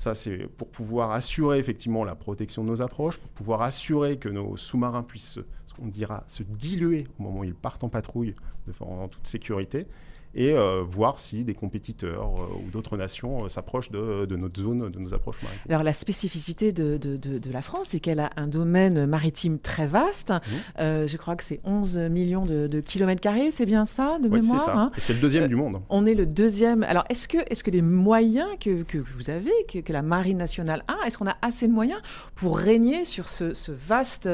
[0.00, 4.30] Ça, c'est pour pouvoir assurer effectivement la protection de nos approches, pour pouvoir assurer que
[4.30, 8.34] nos sous-marins puissent, ce qu'on dira, se diluer au moment où ils partent en patrouille
[8.66, 9.86] de, en toute sécurité
[10.34, 14.60] et euh, voir si des compétiteurs euh, ou d'autres nations euh, s'approchent de, de, notre
[14.60, 15.70] zone, de nos approches maritimes.
[15.70, 19.86] Alors la spécificité de, de, de la France, c'est qu'elle a un domaine maritime très
[19.86, 20.30] vaste.
[20.30, 21.06] Mmh.
[21.06, 24.64] je crois que c'est 11 millions de, kilomètres carrés, c'est bien ça, de oui, mémoire
[24.64, 24.90] c'est hein?
[24.94, 25.80] C'est le deuxième du monde.
[25.88, 26.82] On est le deuxième.
[26.84, 30.02] Alors est-ce que, est -ce que les moyens que, que vous avez, que, que, la
[30.02, 32.00] Marine nationale a, est-ce qu'on a assez de moyens
[32.34, 34.28] pour régner sur ce, ce vaste,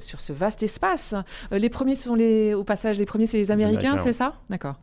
[0.00, 1.14] sur ce vaste espace?
[1.50, 4.34] Les premiers sont les, au passage, les premiers c'est les Américains c'est ça?
[4.54, 4.76] D'accord.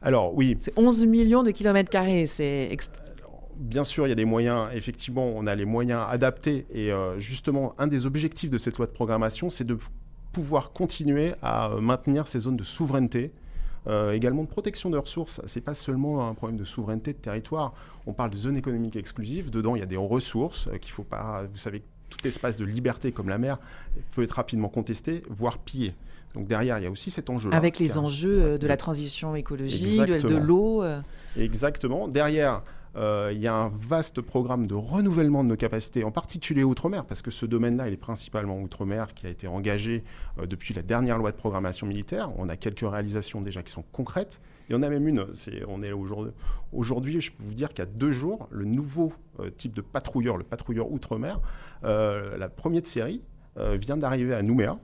[0.00, 0.56] Alors oui.
[0.58, 2.26] C'est 11 millions de kilomètres carrés.
[2.26, 2.74] C'est
[3.58, 6.64] bien sûr, il y a des moyens, effectivement, on a les moyens adaptés.
[6.72, 9.76] Et euh, justement, un des objectifs de cette loi de programmation, c'est de
[10.32, 13.30] pouvoir continuer à euh, maintenir ces zones de souveraineté,
[13.88, 15.42] euh, également de protection de ressources.
[15.44, 17.74] Ce n'est pas seulement un problème de souveraineté de territoire.
[18.06, 19.50] On parle de zone économique exclusive.
[19.50, 21.44] Dedans, il y a des ressources qu'il ne faut pas.
[21.44, 23.58] Vous savez, tout espace de liberté comme la mer
[24.12, 25.94] peut être rapidement contesté, voire pillé.
[26.36, 27.50] Donc derrière, il y a aussi cet enjeu.
[27.52, 30.82] Avec les enjeux euh, de la transition écologique, de, l'eau.
[30.82, 31.00] Euh.
[31.38, 32.08] Exactement.
[32.08, 32.62] Derrière,
[32.94, 37.06] euh, il y a un vaste programme de renouvellement de nos capacités, en particulier outre-mer,
[37.06, 40.04] parce que ce domaine-là, il est principalement outre-mer, qui a été engagé
[40.46, 42.28] depuis la dernière loi de programmation militaire.
[42.36, 44.42] On a quelques réalisations déjà qui sont concrètes.
[44.68, 45.24] Et on a même une,
[45.68, 46.32] on est aujourd'hui,
[46.72, 49.12] aujourd'hui, je peux vous dire qu'il y a deux jours, le nouveau
[49.56, 51.40] type de patrouilleur, le patrouilleur outre-mer,
[51.82, 53.22] la première de série,
[53.56, 54.78] vient d'arriver à Nouméa.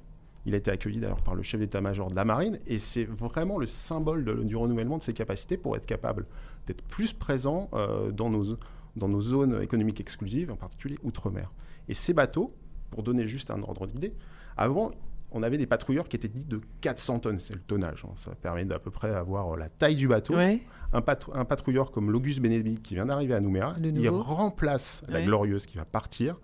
[0.44, 3.58] Il a été accueilli d'ailleurs par le chef d'état-major de la marine et c'est vraiment
[3.58, 6.26] le symbole du renouvellement de ses capacités pour être capable
[6.66, 8.56] d'être plus présent euh, dans, nos,
[8.96, 11.52] dans nos zones économiques exclusives, en particulier outre-mer.
[11.88, 12.50] Et ces bateaux,
[12.90, 14.14] pour donner juste un ordre d'idée,
[14.56, 14.92] avant,
[15.30, 18.04] on avait des patrouilleurs qui étaient dits de 400 tonnes, c'est le tonnage.
[18.06, 18.12] Hein.
[18.16, 20.34] Ça permet d'à peu près avoir la taille du bateau.
[20.36, 20.60] Un,
[20.92, 25.78] un, patrouilleur comme l'Auguste Bénédicte qui vient d'arriver à Nouméa, il remplace la Glorieuse qui
[25.78, 26.38] va partir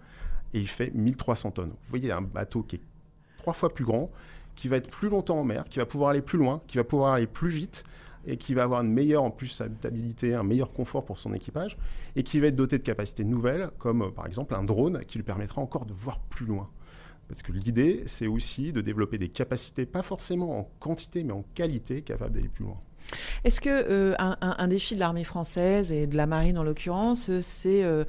[0.54, 1.70] et il fait 1300 tonnes.
[1.70, 2.82] Vous voyez un bateau qui est
[3.38, 4.10] trois fois plus grand,
[4.54, 6.84] qui va être plus longtemps en mer, qui va pouvoir aller plus loin, qui va
[6.84, 7.84] pouvoir aller plus vite
[8.26, 11.78] et qui va avoir une meilleure en plus habitabilité, un meilleur confort pour son équipage
[12.16, 15.18] et qui va être doté de capacités nouvelles comme euh, par exemple un drone qui
[15.18, 16.68] lui permettra encore de voir plus loin.
[17.28, 21.44] Parce que l'idée, c'est aussi de développer des capacités, pas forcément en quantité, mais en
[21.54, 22.80] qualité, capables d'aller plus loin.
[23.44, 27.82] Est-ce que euh, un, défi de l'armée française et de la marine en l'occurrence, c'est
[27.84, 28.04] euh,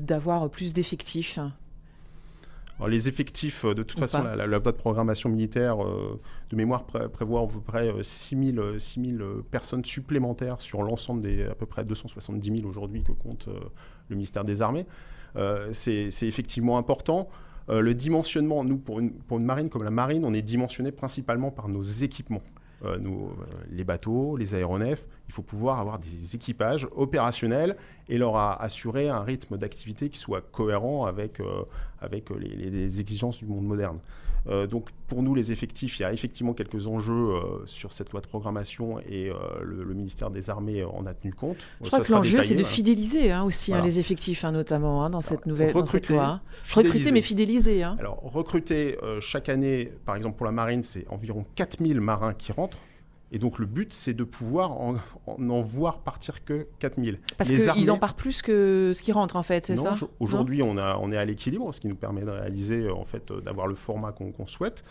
[0.00, 1.38] d'avoir plus d'effectifs?
[2.88, 7.42] Les effectifs, euh, de toute façon, la, loi de programmation militaire euh, de mémoire prévoit
[7.42, 12.56] à peu près 6 euh, 000, personnes supplémentaires sur l'ensemble des à peu près 270
[12.56, 13.48] 000 aujourd'hui que compte
[14.08, 14.86] le ministère des Armées.
[15.72, 17.28] c'est effectivement important.
[17.68, 21.50] le dimensionnement, nous, pour une, pour une marine comme la marine, on est dimensionné principalement
[21.50, 22.42] par nos équipements.
[23.00, 23.30] Nous,
[23.70, 27.76] les bateaux, les aéronefs, il faut pouvoir avoir des équipages opérationnels
[28.08, 31.62] et leur assurer un rythme d'activité qui soit cohérent avec, euh,
[32.00, 33.98] avec les, exigences du monde moderne.
[34.46, 38.12] Euh, donc pour nous, les effectifs, il y a effectivement quelques enjeux euh, sur cette
[38.12, 39.30] loi de programmation et
[39.62, 41.58] le, ministère des Armées en a tenu compte.
[41.80, 45.20] Je crois que l'enjeu, c'est de fidéliser hein, aussi hein, les effectifs, hein, notamment dans,
[45.20, 46.40] cette nouvelle, recruter, loi.
[46.72, 47.82] Recruter, mais fidéliser.
[47.82, 52.78] Alors recruter chaque année, par exemple pour la marine, c'est environ 4000 marins qui rentrent.
[53.34, 54.94] Et donc le but, c'est de pouvoir en,
[55.26, 57.18] en, voir partir que 4000.
[57.36, 60.76] Parce qu'il en part plus que ce qui rentre, en fait, c'est ça Aujourd'hui, on,
[60.76, 63.74] on est à l'équilibre, ce qui nous permet de réaliser, en fait, euh, d'avoir le
[63.74, 64.84] format qu'on souhaite.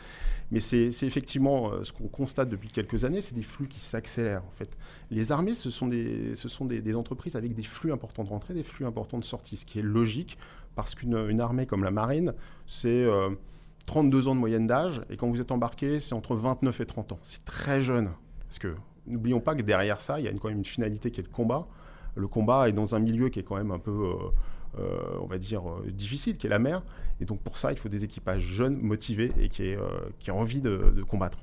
[0.51, 4.43] Mais c'est effectivement euh, ce qu'on constate depuis quelques années, c'est des flux qui s'accélèrent,
[4.43, 4.77] en fait.
[5.09, 8.53] Les armées, ce sont, des, ce sont des, entreprises avec des flux importants de rentrée,
[8.53, 10.37] des flux importants de sortie, ce qui est logique,
[10.75, 12.33] parce qu'une armée comme la marine,
[12.65, 13.07] c'est...
[13.85, 16.85] 32 euh, ans de moyenne d'âge, et quand vous êtes embarqué, c'est entre 29 et
[16.85, 17.19] 30 ans.
[17.21, 18.09] C'est très jeune.
[18.53, 18.75] Parce que
[19.07, 21.29] n'oublions pas que derrière ça, il y a quand même une finalité qui est le
[21.29, 21.65] combat.
[22.13, 25.25] Le combat est dans un milieu qui est quand même un peu, euh, euh, on
[25.25, 26.83] va dire, euh, difficile, qui est la mer.
[27.19, 29.79] Et donc pour ça, il faut des équipages jeunes, motivés et qui, aient,
[30.29, 31.39] ont envie de, combattre.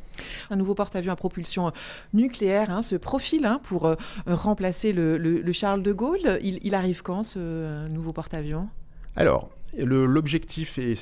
[0.50, 1.72] Un nouveau porte-avions à propulsion
[2.14, 3.92] nucléaire hein, se profile hein, pour
[4.28, 6.38] remplacer le, Charles de Gaulle.
[6.44, 8.68] Il, il arrive quand ce nouveau porte-avions?
[9.16, 10.94] Alors, l'objectif, et,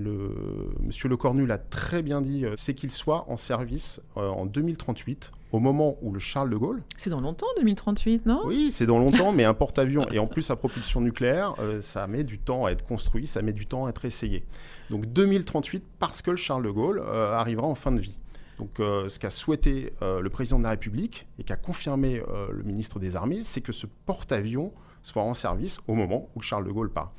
[0.00, 0.34] le,
[0.80, 5.58] Monsieur Le Cornu l'a très bien dit, c'est qu'il soit en service en 2038 au
[5.58, 6.82] moment où le Charles de Gaulle.
[6.96, 8.42] C'est dans longtemps, 2038, non?
[8.44, 12.06] Oui, c'est dans longtemps, mais un porte-avions et en plus à propulsion nucléaire, euh, ça
[12.06, 14.44] met du temps à être construit, ça met du temps à être essayé.
[14.90, 18.16] Donc 2038, parce que le Charles de Gaulle euh, arrivera en fin de vie.
[18.58, 22.98] Donc, euh, ce qu'a souhaité le président de la République et qu'a confirmé le ministre
[22.98, 26.90] des Armées, c'est que ce porte-avions soit en service au moment où Charles de Gaulle
[26.90, 27.12] part.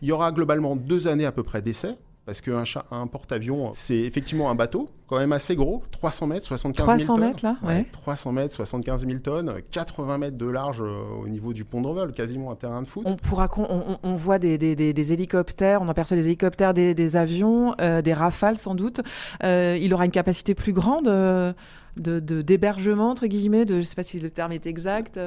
[0.00, 3.98] Il y aura globalement deux années à peu près d'essai parce qu'un un porte-avions, c'est
[4.00, 7.06] effectivement un bateau, quand même assez gros, 300 mètres, 75 000 tonnes.
[7.06, 7.86] 300 mètres, là ouais.
[7.92, 11.86] 300 mètres, 75 000 tonnes, 80 mètres de large euh, au niveau du pont de
[11.86, 13.04] Revel, quasiment un terrain de foot.
[13.06, 17.76] On, pourra, on, on voit des, des, des, hélicoptères, on aperçoit des hélicoptères, des, avions,
[17.80, 19.00] euh, des rafales sans doute.
[19.44, 21.08] Euh, il aura une capacité plus grande
[21.96, 25.18] de, d'hébergement, entre guillemets, de, je ne sais pas si le terme est exact.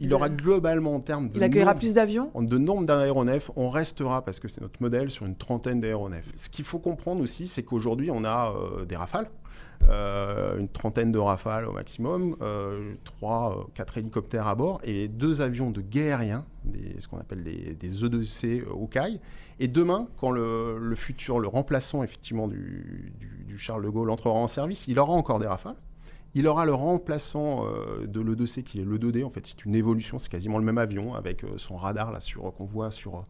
[0.00, 1.36] Il, aura globalement en termes de...
[1.36, 5.26] Il accueillera plus d'avions De nombre d'aéronefs, on restera, parce que c'est notre modèle, sur
[5.26, 6.32] une trentaine d'aéronefs.
[6.36, 9.28] Ce qu'il faut comprendre aussi, c'est qu'aujourd'hui, on a euh, des rafales.
[9.88, 15.42] Euh, une trentaine de rafales au maximum, euh, trois, quatre hélicoptères à bord et deux
[15.42, 19.20] avions de guerre aérien, des, ce qu'on appelle des, des E2C Hawkeye.
[19.60, 24.10] Et demain, quand le, le, futur, le remplaçant effectivement du, du, du Charles de Gaulle
[24.10, 25.76] entrera en service, il aura encore des rafales.
[26.36, 29.24] Il aura le remplaçant euh, de l'E2C qui est l'E2D.
[29.24, 32.12] En fait, c'est une évolution, c'est quasiment le même avion avec euh, son radar
[32.58, 33.24] qu'on voit sur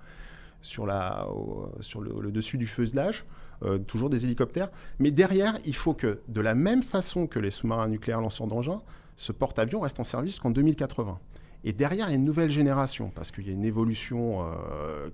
[0.84, 3.24] le, dessus du fuselage.
[3.62, 4.70] Euh, toujours des hélicoptères.
[4.98, 8.82] Mais derrière, il faut que, de la même façon que les sous-marins nucléaires lanceurs d'engins,
[9.16, 11.20] ce porte-avions reste en service jusqu'en 2080.
[11.62, 14.44] Et derrière, il y a une nouvelle génération, parce qu'il y a une évolution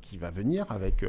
[0.01, 1.05] qui va venir avec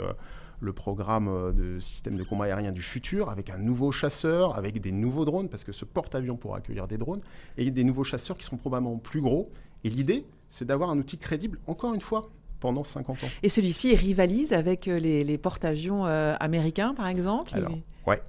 [0.60, 4.80] le programme euh, de système de combat aérien du futur, avec un nouveau chasseur, avec
[4.82, 7.22] des nouveaux drones, parce que ce porte-avions pourra accueillir des drones,
[7.58, 9.50] et des nouveaux chasseurs qui seront probablement plus gros.
[9.84, 13.28] Et l'idée, c'est d'avoir un outil crédible, encore une fois, pendant 50 ans.
[13.44, 17.52] Et celui-ci rivalise avec euh, les, porte-avions euh, américains, par exemple?
[17.54, 18.22] Alors, Ouais.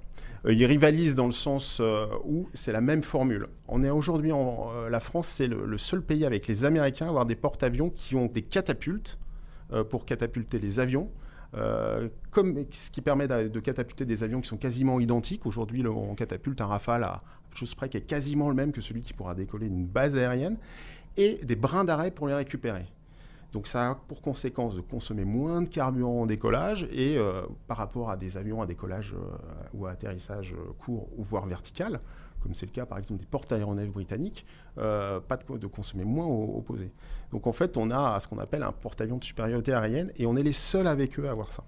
[0.49, 1.81] il rivalise dans le sens
[2.23, 3.47] où c'est la même formule.
[3.67, 7.09] On est aujourd'hui en la France, c'est le, le, seul pays avec les Américains à
[7.09, 9.17] avoir des porte-avions qui ont des catapultes
[9.89, 11.09] pour catapulter les avions.
[11.57, 15.45] Euh, comme, ce qui permet de, catapulter des avions qui sont quasiment identiques.
[15.45, 17.21] Aujourd'hui, on catapulte un Rafale à
[17.53, 20.57] chose près qui est quasiment le même que celui qui pourra décoller d'une base aérienne,
[21.15, 22.85] et des brins d'arrêt pour les récupérer.
[23.53, 27.77] Donc ça a pour conséquence de consommer moins de carburant en décollage et euh, par
[27.77, 29.37] rapport à des avions à décollage euh,
[29.73, 32.01] ou à atterrissage court ou voire vertical,
[32.45, 34.45] comme c'est le cas par exemple des porte-aéronefs britanniques,
[34.77, 36.91] euh, pas de, consommer moins opposé.
[37.31, 40.35] Donc en fait, on a ce qu'on appelle un porte-avions de supériorité aérienne et on
[40.35, 41.63] est les seuls avec eux à avoir ça.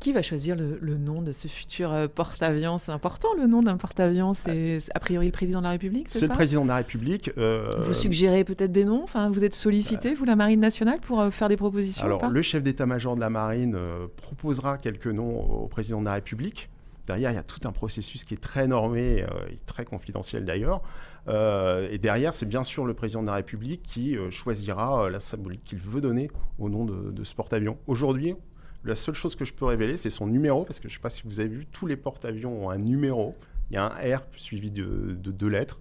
[0.00, 2.76] Qui va choisir le, nom de ce futur euh, porte-avions?
[2.76, 4.34] C'est important le nom d'un porte-avions?
[4.34, 7.30] C'est a priori le président de la République C'est le président de la République.
[7.38, 9.02] Euh, vous suggérez peut-être des noms?
[9.02, 12.62] Enfin, Vous êtes sollicité, vous, la Marine nationale, pour faire des propositions Alors, le chef
[12.62, 13.78] d'état-major de la Marine
[14.16, 16.68] proposera quelques noms au président de la République.
[17.06, 20.44] Derrière, il y a tout un processus qui est très normé euh, et très confidentiel
[20.44, 20.82] d'ailleurs.
[21.28, 25.20] Euh, et derrière, c'est bien sûr le président de la République qui euh, choisira la
[25.20, 27.76] symbolique qu'il veut donner au nom de, de ce porte-avions.
[27.86, 28.36] Aujourd'hui,
[28.84, 31.02] la seule chose que je peux révéler, c'est son numéro, parce que je ne sais
[31.02, 33.34] pas si vous avez vu, tous les porte-avions ont un numéro.
[33.70, 35.78] Il y a un R suivi de, deux lettres,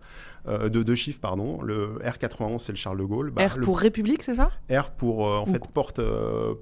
[0.48, 1.62] de deux chiffres, pardon.
[1.62, 3.32] Le R91, c'est le Charles de Gaulle.
[3.32, 4.52] Bah, R pour République, c'est ça?
[4.72, 6.02] R pour, en fait, porte,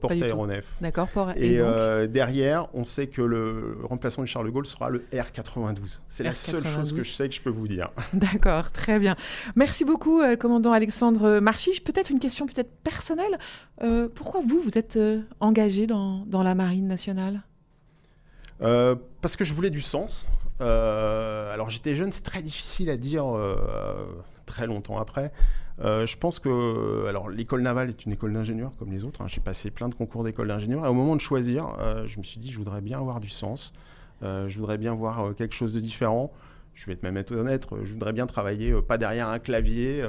[0.02, 0.66] porte aéronef.
[0.82, 1.32] D'accord, pour...
[1.32, 1.60] Et,
[2.10, 6.00] derrière, on sait que le remplaçant du Charles de Gaulle sera le R92.
[6.08, 7.92] C'est la seule chose que je sais que je peux vous dire.
[8.14, 9.16] D'accord, très bien.
[9.56, 11.84] Merci beaucoup, commandant Alexandre Marchich.
[11.84, 13.38] Peut-être une question peut-être personnelle.
[14.16, 15.00] pourquoi vous, vous êtes
[15.40, 17.42] engagé dans, dans la Marine nationale?
[18.60, 20.26] Parce que je voulais du sens.
[20.62, 23.56] Euh, alors j'étais jeune, c'est très difficile à dire euh,
[24.46, 25.32] très longtemps après.
[25.82, 29.22] Euh, je pense que alors l'école navale est une école d'ingénieurs comme les autres.
[29.22, 29.28] Hein.
[29.28, 31.70] J'ai passé plein de concours d'école d'ingénieurs et au moment de choisir,
[32.06, 33.72] je me suis dit je voudrais bien avoir du sens.
[34.22, 36.32] je voudrais bien voir quelque chose de différent.
[36.76, 40.02] Je vais être même être honnête, je voudrais bien travailler pas derrière un clavier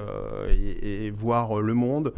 [0.49, 2.13] et, voir le monde,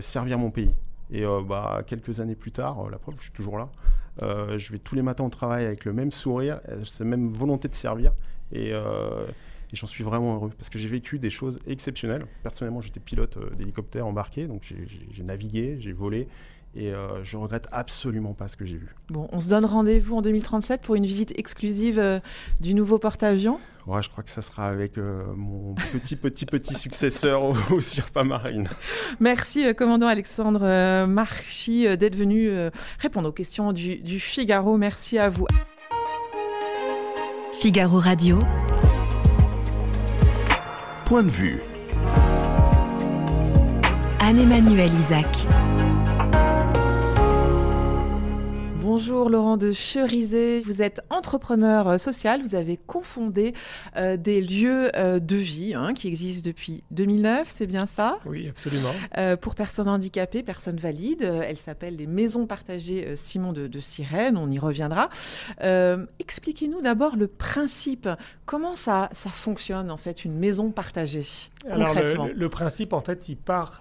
[0.00, 0.72] servir mon pays.
[1.10, 3.70] Et bah, quelques années plus tard, la preuve, je suis toujours là.
[4.22, 7.32] Euh, je vais tous les matins au travail avec le même sourire, euh, cette même
[7.32, 8.12] volonté de servir.
[8.54, 9.26] Euh,
[9.72, 12.26] et, j'en suis vraiment heureux parce que j'ai vécu des choses exceptionnelles.
[12.42, 14.62] Personnellement, j'étais pilote d'hélicoptère embarqué, donc
[15.10, 16.26] j'ai navigué, j'ai volé.
[16.80, 16.92] Et
[17.24, 18.94] je regrette absolument pas ce que j'ai vu.
[19.10, 22.20] Bon, on se donne rendez-vous en 2037 pour une visite exclusive
[22.60, 26.74] du nouveau porte-avions Ouais, je crois que ça sera avec euh, mon petit, petit, petit
[26.78, 28.68] successeur au, au Marine.
[29.18, 32.50] Merci, euh, commandant Alexandre euh, Marchi, d'être venu
[32.98, 34.76] répondre aux questions du, du Figaro.
[34.76, 35.46] Merci à vous.
[37.52, 38.40] Figaro Radio.
[41.06, 41.62] Point de vue.
[44.20, 45.46] Anne-Emmanuel Isaac.
[48.98, 53.54] Bonjour Laurent de Cherizet, vous êtes entrepreneur euh, social, vous avez confondé
[53.94, 58.18] euh, des lieux euh, de vie hein, qui existent depuis 2009, c'est bien ça?
[58.26, 58.90] Oui, absolument.
[59.40, 64.50] pour personnes handicapées, personnes valides, elles s'appellent les maisons partagées Simon de, de Sirène, on
[64.50, 65.10] y reviendra.
[66.18, 68.08] Expliquez-nous d'abord le principe,
[68.46, 71.22] comment ça, ça fonctionne en fait une maison partagée
[71.62, 73.80] concrètement le, le, principe en fait il part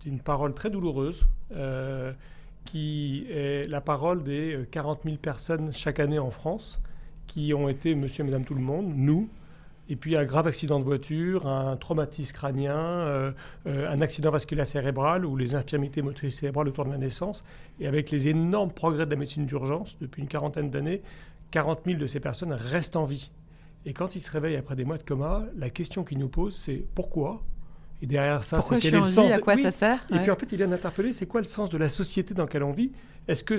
[0.00, 1.26] d'une parole très douloureuse
[2.64, 6.80] qui est la parole des 40 000 personnes chaque année en France
[7.26, 9.28] qui ont été monsieur et madame tout le monde, nous,
[9.88, 13.32] et puis un grave accident de voiture, un traumatisme crânien, euh,
[13.66, 17.44] euh, un accident vasculaire cérébral ou les infirmités motrices cérébrales autour de la naissance.
[17.80, 21.02] Et avec les énormes progrès de la médecine d'urgence depuis une quarantaine d'années,
[21.50, 23.30] 40 000 de ces personnes restent en vie.
[23.84, 26.56] Et quand ils se réveillent après des mois de coma, la question qu'ils nous posent,
[26.56, 27.42] c'est pourquoi
[28.04, 30.36] et derrière ça, c'est quel est le sens À quoi ça sert Et puis en
[30.36, 32.92] fait, ils viennent interpeller, c'est quoi le sens de la société dans laquelle on vit?
[33.28, 33.56] Est-ce que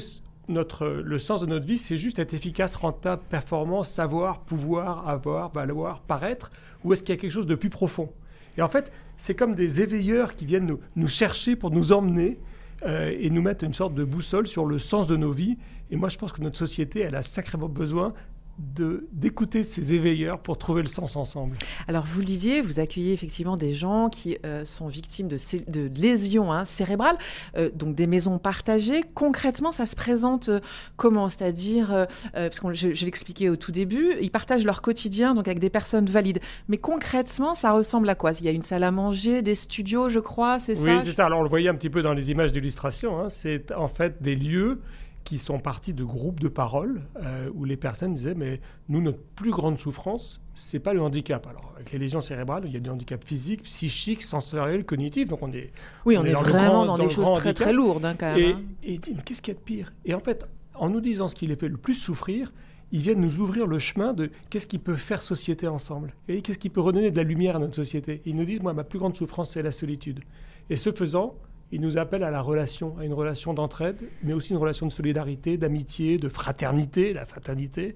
[0.49, 5.51] notre, le sens de notre vie, c'est juste être efficace, rentable, performant, savoir, pouvoir, avoir,
[5.51, 6.51] valoir, paraître?
[6.83, 8.11] Ou est-ce qu'il y a quelque chose de plus profond?
[8.55, 12.37] Et en fait, c'est comme des éveilleurs qui viennent nous, nous chercher pour nous emmener
[12.85, 15.57] euh, et nous mettre une sorte de boussole sur le sens de nos vies.
[15.89, 18.13] Et moi, je pense que notre société, elle a sacrément besoin
[18.57, 21.57] d'écouter ces éveilleurs pour trouver le sens ensemble.
[21.87, 25.37] Alors vous le disiez, vous accueillez effectivement des gens qui euh, sont victimes de,
[25.67, 27.17] de lésions hein, cérébrales,
[27.57, 29.03] euh, donc des maisons partagées.
[29.13, 30.59] Concrètement, ça se présente euh,
[30.95, 31.27] comment?
[31.27, 35.59] C'est-à-dire, parce que je, je l'expliquais au tout début, ils partagent leur quotidien donc avec
[35.59, 36.39] des personnes valides.
[36.69, 38.31] Mais concrètement, ça ressemble à quoi?
[38.39, 40.97] Il y a une salle à manger, des studios, je crois, c'est ça?
[40.97, 41.25] Oui, c'est ça.
[41.25, 43.19] Alors on le voyait un petit peu dans les images d'illustration.
[43.19, 43.29] Hein.
[43.29, 44.79] C'est en fait des lieux
[45.26, 49.19] qui sont partis de groupes de parole euh, où les personnes disaient mais nous notre
[49.19, 51.45] plus grande souffrance c'est pas le handicap.
[51.47, 55.41] Alors avec les lésions cérébrales il y a des handicaps physiques psychiques sensoriels cognitifs donc
[55.41, 55.71] on est
[56.05, 58.61] oui on, est, vraiment dans, des choses très très lourdes hein, quand même et, hein.
[58.84, 59.93] et dit qu'est-ce qu'il y a de pire?
[60.05, 60.45] Et en fait
[60.76, 62.53] en nous disant ce qui les fait le plus souffrir
[62.91, 66.13] ils viennent nous ouvrir le chemin de qu'est-ce qui peut faire société ensemble.
[66.28, 68.21] Et qu'est-ce qui peut redonner de la lumière à notre société?
[68.26, 70.21] Ils nous disent moi ma plus grande souffrance c'est la solitude.
[70.69, 71.36] Et ce faisant
[71.72, 74.91] il nous appelle à la relation, à une relation d'entraide, mais aussi une relation de
[74.91, 77.95] solidarité, d'amitié, de fraternité, la fraternité.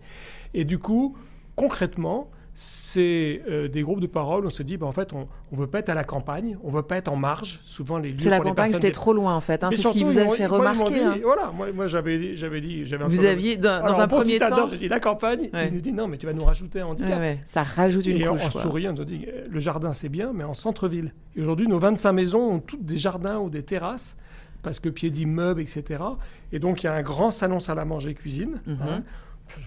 [0.54, 1.16] Et du coup,
[1.56, 2.30] concrètement,
[2.62, 4.46] c'est euh, des groupes de parole.
[4.46, 6.68] On se dit, ben, en fait, on ne veut pas être à la campagne, on
[6.68, 7.62] ne veut pas être en marge.
[7.64, 9.64] Souvent, les lieux C'est la campagne, c'était trop loin, en fait.
[9.64, 11.02] Hein, c'est ce qui vous a fait remarquer.
[11.02, 11.16] Hein.
[11.24, 12.86] Voilà, moi, moi j'avais, j'avais dit.
[12.86, 14.68] J'avais vous aviez, dans, dans un premier temps.
[14.72, 15.50] J'ai dit la campagne.
[15.54, 17.18] Il nous dit, non, mais tu vas nous rajouter un handicap.
[17.18, 18.42] Ouais, ça rajoute une et couche.
[18.54, 21.14] En, en souriant, on nous dit, le jardin, c'est bien, mais en centre-ville.
[21.38, 24.18] Et aujourd'hui, nos 25 maisons ont toutes des jardins ou des terrasses
[24.64, 26.04] parce que pied d'immeuble, etc.
[26.52, 28.60] Et donc, il y a un grand salon salle à manger cuisine.
[28.68, 29.02] Mm -hmm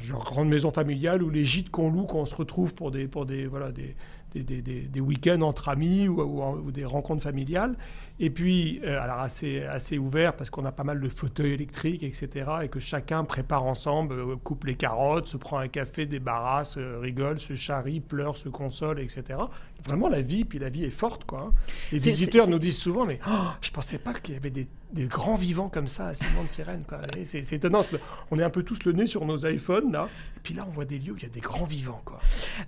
[0.02, 3.08] genre grande maison familiale ou les gîtes qu'on loue quand on se retrouve pour des,
[3.08, 3.94] pour des, voilà, des,
[4.34, 7.76] des, des, des week-ends entre amis ou, ou, ou, des rencontres familiales.
[8.20, 12.02] Et puis, euh, alors assez, assez ouvert parce qu'on a pas mal de fauteuils électriques,
[12.02, 12.50] etc.
[12.62, 16.98] Et que chacun prépare ensemble, euh, coupe les carottes, se prend un café, débarrasse, euh,
[17.00, 19.38] rigole, se charrie, pleure, se console, etc.
[19.84, 21.48] Vraiment la vie, puis la vie est forte, quoi.
[21.48, 21.52] Hein.
[21.90, 25.04] Les visiteurs nous disent souvent, mais oh, je pensais pas qu'il y avait des, des,
[25.04, 26.84] grands vivants comme ça à Simon de Sérène.
[27.24, 27.82] C'est étonnant.
[28.30, 30.08] On est un peu tous le nez sur nos iPhones, là.
[30.36, 32.20] Et puis là, on voit des lieux où il y a des grands vivants, quoi.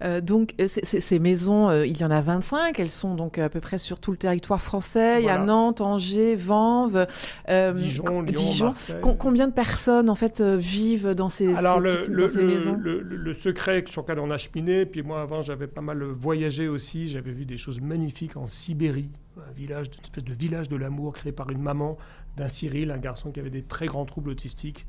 [0.02, 2.78] Euh, donc, ces maisons, euh, il y en a 25.
[2.78, 5.20] Elles sont donc à peu près sur tout le territoire français.
[5.20, 5.20] Voilà.
[5.20, 7.06] Il y a Nantes, Angers, Vanves,
[7.48, 8.74] euh, Dijon, Lyon, Dijon.
[9.00, 12.42] Combien de personnes, en fait, vivent dans ces, Alors, ces, le, petites, le, dans ces
[12.42, 16.02] le, maisons le, secret sur lequel on a cheminé, puis moi, avant, j'avais pas mal
[16.02, 17.08] voyagé aussi.
[17.08, 21.12] J'avais vu des choses magnifiques en Sibérie, un village, une espèce de village de l'amour
[21.12, 21.96] créé par une maman
[22.36, 24.86] d'un Cyril, un garçon qui avait des très grands troubles autistiques.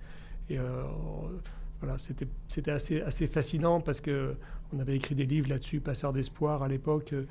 [0.50, 0.84] Et euh,
[1.82, 4.36] voilà, c'était assez, assez fascinant parce que
[4.74, 7.14] on avait écrit des livres là-dessus, Passeur d'espoir à l'époque.
[7.14, 7.26] Euh,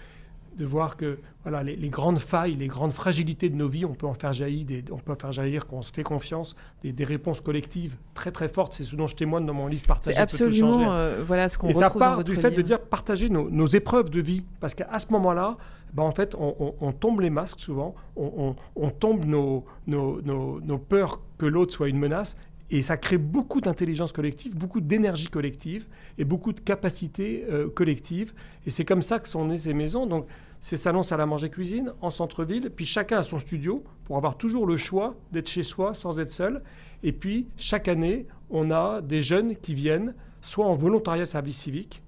[0.57, 3.95] de voir que voilà, les, les, grandes failles, les grandes fragilités de nos vies, on
[3.95, 6.55] peut en faire jaillir, des, on peut en faire jaillir quand on se fait confiance,
[6.83, 8.75] des, des, réponses collectives très très fortes.
[8.75, 11.69] C'est ce dont je témoigne dans mon livre Partager C'est absolument euh, voilà ce qu'on
[11.69, 14.45] retrouve Et ça part dans du fait de dire partager nos, nos épreuves de vie,
[14.61, 15.57] parce qu'à ce moment-là,
[15.95, 18.55] ben en fait, on, tombe les masques souvent, on,
[18.99, 22.37] tombe nos, nos, nos, nos peurs que l'autre soit une menace,
[22.71, 25.87] et ça crée beaucoup d'intelligence collective, beaucoup d'énergie collective
[26.19, 28.33] et beaucoup de capacités euh, collectives.
[28.67, 30.07] Et c'est comme ça que sont nées ces maisons.
[30.07, 30.27] Donc,
[30.61, 32.71] ces salons salle à manger cuisine en centre-ville.
[32.75, 36.31] Puis chacun a son studio pour avoir toujours le choix d'être chez soi sans être
[36.31, 36.63] seul.
[37.03, 42.03] Et puis, chaque année, on a des jeunes qui viennent, soit en volontariat service civique,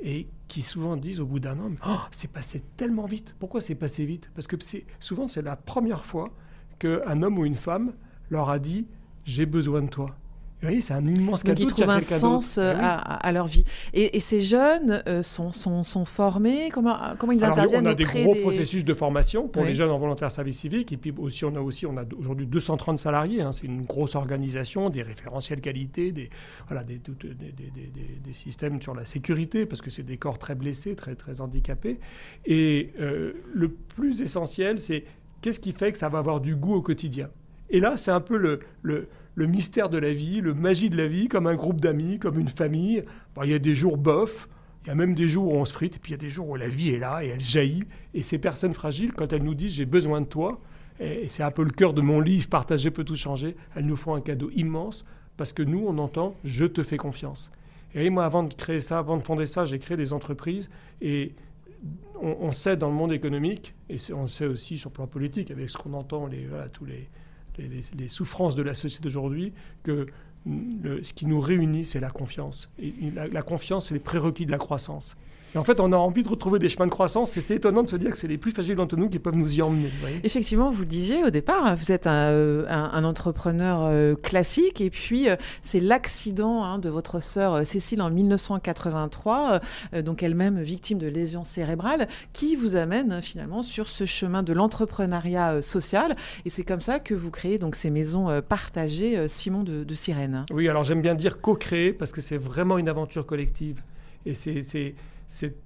[0.00, 3.34] et qui souvent disent au bout d'un an, oh, c'est passé tellement vite.
[3.38, 4.30] Pourquoi c'est passé vite?
[4.34, 4.56] Parce que
[5.00, 6.30] souvent, c'est la première fois
[6.78, 7.94] qu'un homme ou une femme
[8.30, 8.86] leur a dit
[9.24, 10.16] j'ai besoin de toi.
[10.62, 11.62] Vous voyez, c'est un immense cadeau.
[11.62, 13.64] Donc ils trouvent un sens euh, à, à, leur vie.
[13.92, 16.70] Et, et ces jeunes euh, sont, sont, sont, formés?
[16.72, 17.86] Comment, comment ils Alors, interviennent?
[17.86, 18.40] On a des gros des...
[18.40, 19.68] processus de formation pour oui.
[19.68, 20.92] les jeunes en volontaire service civique.
[20.92, 23.42] Et puis aussi, on a aussi, on a aujourd'hui 230 salariés.
[23.42, 26.30] Hein, c'est une grosse organisation, des référentiels qualité, des,
[26.68, 30.54] voilà, des, des, des, des systèmes sur la sécurité, parce que c'est des corps très
[30.54, 32.00] blessés, très, très handicapés.
[32.46, 35.04] Et euh, le plus essentiel, c'est
[35.42, 37.28] qu'est-ce qui fait que ça va avoir du goût au quotidien?
[37.68, 40.96] Et là, c'est un peu le, le, le, mystère de la vie, le magie de
[40.96, 43.04] la vie, comme un groupe d'amis, comme une famille.
[43.42, 44.48] Il y a des jours bof,
[44.84, 46.20] il y a même des jours où on se frite, et puis il y a
[46.20, 47.84] des jours où la vie est là et elle jaillit.
[48.14, 50.60] Et ces personnes fragiles, quand elles nous disent j'ai besoin de toi,
[50.98, 53.96] et c'est un peu le cœur de mon livre, Partager peut tout changer, elles nous
[53.96, 55.04] font un cadeau immense
[55.36, 57.50] parce que nous, on entend Je te fais confiance.
[57.94, 60.70] Et moi, avant de créer ça, avant de fonder ça, j'ai créé des entreprises
[61.00, 61.34] et
[62.20, 65.68] on, sait dans le monde économique, et on sait aussi sur le plan politique, avec
[65.68, 67.08] ce qu'on entend, les, voilà, tous les,
[67.58, 69.52] les, souffrances de la société d'aujourd'hui,
[69.82, 70.06] que
[70.46, 72.70] ce qui nous réunit, c'est la confiance.
[72.78, 75.16] Et la confiance, c'est les prérequis de la croissance
[75.54, 77.88] en fait, on a envie de retrouver des chemins de croissance et c'est étonnant de
[77.88, 79.90] se dire que c'est les plus fragiles d'entre nous qui peuvent nous y emmener.
[80.24, 85.28] Effectivement, vous le disiez au départ, vous êtes un, euh, entrepreneur euh, classique et puis
[85.28, 89.60] euh, c'est l'accident hein, de votre sœur Cécile en 1983,
[90.04, 95.62] donc elle-même victime de lésions cérébrales, qui vous amène finalement sur ce chemin de l'entrepreneuriat
[95.62, 96.16] social.
[96.44, 100.44] Et c'est comme ça que vous créez donc ces maisons partagées, Simon de, de Sirène.
[100.50, 103.82] Oui, alors j'aime bien dire co-créer parce que c'est vraiment une aventure collective.
[104.24, 104.94] Et c'est
[105.26, 105.56] c'est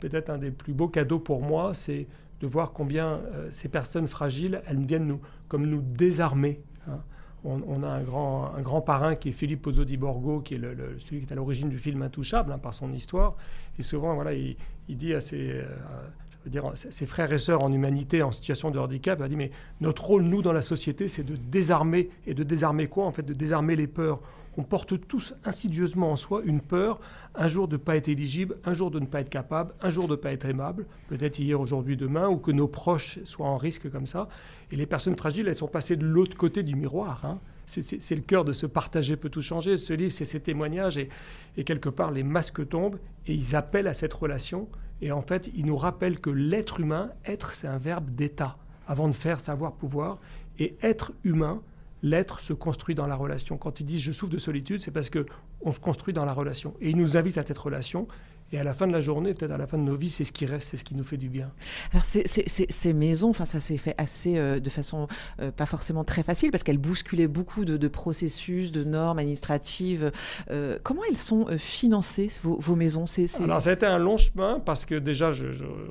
[0.00, 2.06] peut-être un des plus beaux cadeaux pour moi, c'est
[2.40, 6.60] de voir combien euh, ces personnes fragiles, elles viennent nous, comme nous désarmer.
[6.88, 6.98] Hein.
[7.44, 11.26] On, a un grand, parrain qui est Philippe Pozzo di Borgo, qui est celui qui
[11.26, 13.34] est à l'origine du film Intouchable, hein, par son histoire.
[13.80, 14.56] Et souvent, voilà, il,
[14.88, 19.28] dit à ses, euh, ses, frères et sœurs en humanité, en situation de handicap, il
[19.28, 19.50] dit, mais
[19.80, 22.10] notre rôle, nous, dans la société, c'est de désarmer.
[22.28, 24.20] Et de désarmer quoi En fait, de désarmer les peurs
[24.56, 27.00] on porte tous insidieusement en soi une peur,
[27.34, 29.88] un jour de ne pas être éligible, un jour de ne pas être capable, un
[29.88, 33.46] jour de ne pas être aimable, peut-être hier, aujourd'hui, demain, ou que nos proches soient
[33.46, 34.28] en risque comme ça.
[34.70, 37.24] Et les personnes fragiles, elles sont passées de l'autre côté du miroir.
[37.24, 37.38] Hein.
[37.64, 39.78] C'est le cœur de ce partager peut tout changer.
[39.78, 41.08] Ce livre, c'est ces témoignages et,
[41.56, 44.68] et, quelque part, les masques tombent et ils appellent à cette relation.
[45.00, 48.58] Et en fait, ils nous rappellent que l'être humain, être, c'est un verbe d'état.
[48.86, 50.18] Avant de faire, savoir, pouvoir.
[50.58, 51.62] Et être humain,
[52.02, 53.56] l'être se construit dans la relation.
[53.56, 55.26] Quand ils disent je souffre de solitude, c'est parce que
[55.60, 56.74] on se construit dans la relation.
[56.80, 58.08] Et ils nous invitent à cette relation.
[58.54, 60.24] Et à la fin de la journée, peut-être à la fin de nos vies, c'est
[60.24, 61.50] ce qui reste, c'est ce qui nous fait du bien.
[61.92, 65.08] Alors ces maisons, enfin ça s'est fait assez euh, de façon
[65.40, 70.12] euh, pas forcément très facile parce qu'elles bousculaient beaucoup de, processus, de normes administratives.
[70.50, 73.04] Euh, comment elles sont financées vos, maisons?
[73.42, 75.46] Alors ça a été un long chemin parce que déjà je,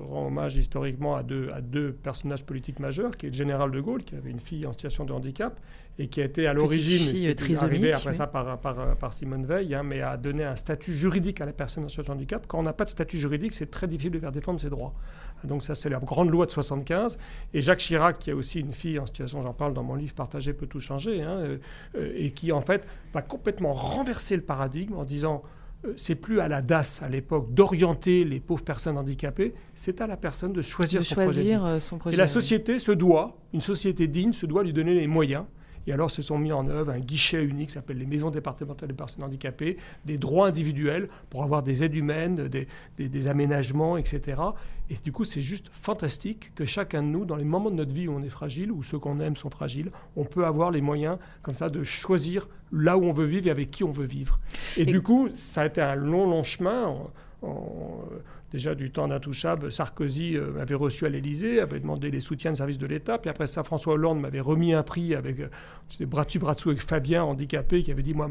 [0.09, 3.81] rends hommage historiquement à deux, à deux personnages politiques majeurs, qui est le général de
[3.81, 5.59] Gaulle, qui avait une fille en situation de handicap,
[6.01, 7.15] et qui a été à l'origine,
[7.61, 11.41] arrivé après ça par, par, par, Simone Veil, hein, mais a donné un statut juridique
[11.41, 12.45] à la personne en situation de handicap.
[12.47, 14.93] Quand on n'a pas de statut juridique, c'est très difficile de faire défendre ses droits.
[15.43, 17.19] Donc ça, c'est la grande loi de 75.
[17.53, 20.15] Et Jacques Chirac, qui a aussi une fille en situation, j'en parle dans mon livre
[20.15, 21.57] Partager peut tout changer, hein, euh,
[21.95, 25.43] euh, et qui en fait va complètement renverser le paradigme en disant
[25.85, 30.07] euh, c'est plus à la DAS à l'époque d'orienter les pauvres personnes handicapées, c'est à
[30.07, 32.15] la personne de choisir, son, choisir son, projet.
[32.15, 35.45] Et la société se doit, une société digne se doit lui donner les moyens
[35.87, 38.89] et alors se sont mis en œuvre un guichet unique qui s'appelle les maisons départementales
[38.89, 42.49] des personnes handicapées, des droits individuels pour avoir des aides humaines,
[42.97, 44.41] des, aménagements, etc.
[44.89, 47.93] Et du coup, c'est juste fantastique que chacun de nous, dans les moments de notre
[47.93, 50.81] vie où on est fragile, où ceux qu'on aime sont fragiles, on peut avoir les
[50.81, 54.05] moyens comme ça de choisir là où on veut vivre et avec qui on veut
[54.05, 54.39] vivre.
[54.77, 56.95] Et, du coup, ça a été un long, long chemin
[58.51, 62.57] déjà du temps d'intouchable, Sarkozy euh, m'avait reçu à l'Élysée, avait demandé les soutiens de
[62.57, 63.17] services de l'État.
[63.17, 66.69] Puis après ça, François Hollande m'avait remis un prix avec euh, bras dessus, bras dessous
[66.69, 68.29] avec Fabien, handicapé, qui avait dit Moi,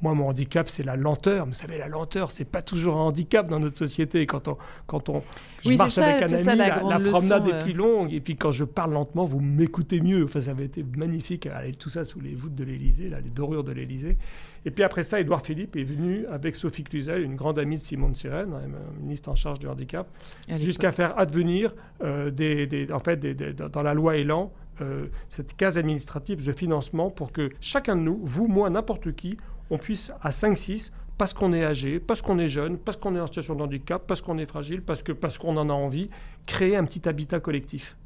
[0.00, 1.46] moi mon handicap, c'est la lenteur.
[1.46, 4.24] Vous savez, la lenteur, c'est pas toujours un handicap dans notre société.
[4.26, 5.22] Quand on, quand on
[5.64, 7.62] je marche avec un ami, la, promenade est euh.
[7.62, 8.12] plus longue.
[8.12, 10.24] Et puis quand je parle lentement, vous m'écoutez mieux.
[10.24, 11.48] Enfin, ça avait été magnifique.
[11.78, 14.16] tout ça sous les voûtes de l'Élysée, les dorures de l'Élysée.
[14.64, 17.82] Et puis après ça, Édouard Philippe est venu avec Sophie Cluzel, une grande amie de
[17.82, 18.54] Simone Sirène,
[19.00, 20.08] ministre en charge du handicap,
[20.48, 23.18] jusqu'à faire advenir euh, des, en fait,
[23.56, 28.20] dans la loi Elan euh, cette case administrative de financement pour que chacun de nous,
[28.22, 29.36] vous, moi, n'importe qui,
[29.70, 33.20] on puisse à 5-6 parce qu'on est âgé, parce qu'on est jeune, parce qu'on est
[33.20, 36.08] en situation de handicap, parce qu'on est fragile, parce qu'on parce qu'on en a envie,
[36.46, 37.96] créer un petit habitat collectif.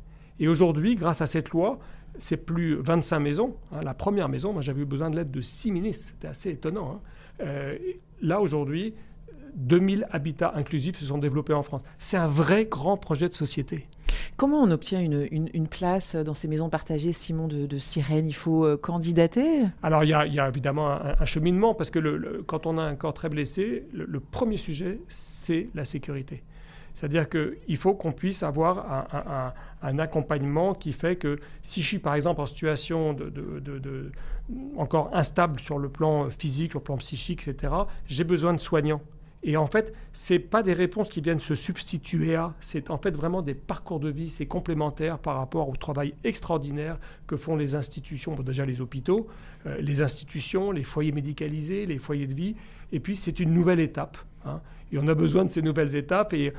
[0.41, 1.79] Et aujourd'hui, grâce à cette loi,
[2.19, 3.57] c'est plus 25 maisons.
[3.73, 3.81] Hein.
[3.83, 6.13] La première maison, moi j'avais eu besoin de l'aide de 6 ministres.
[6.15, 6.93] C'était assez étonnant.
[6.93, 7.01] Hein.
[7.41, 7.79] Euh,
[8.21, 8.95] là, aujourd'hui,
[9.55, 11.83] 2000 habitats inclusifs se sont développés en France.
[11.99, 13.87] C'est un vrai grand projet de société.
[14.37, 18.29] Comment on obtient une, place dans ces maisons partagées, Simon de, de Sirène?
[18.29, 19.63] Il faut euh, candidater?
[19.83, 23.31] Alors, il y, a, évidemment un, cheminement, parce que quand on a un corps très
[23.31, 26.43] blessé, le premier sujet, c'est la sécurité.
[26.97, 32.15] C'est-à-dire qu'il faut qu'on puisse avoir un, accompagnement qui fait que si je suis par
[32.15, 33.15] exemple en situation
[34.79, 37.75] encore instable sur le plan physique, sur le plan psychique, etc.,
[38.07, 39.03] j'ai besoin de soignants.
[39.43, 42.97] Et en fait, ce n'est pas des réponses qui viennent se substituer à, c'est en
[42.97, 47.57] fait vraiment des parcours de vie, c'est complémentaire par rapport au travail extraordinaire que font
[47.57, 49.29] les institutions, déjà les hôpitaux,
[49.67, 52.57] euh, les institutions, les foyers médicalisés, les foyers de vie,
[52.91, 54.17] et puis c'est une nouvelle étape.
[54.47, 54.63] Hein.
[54.93, 56.53] Et on a besoin de ces nouvelles étapes et,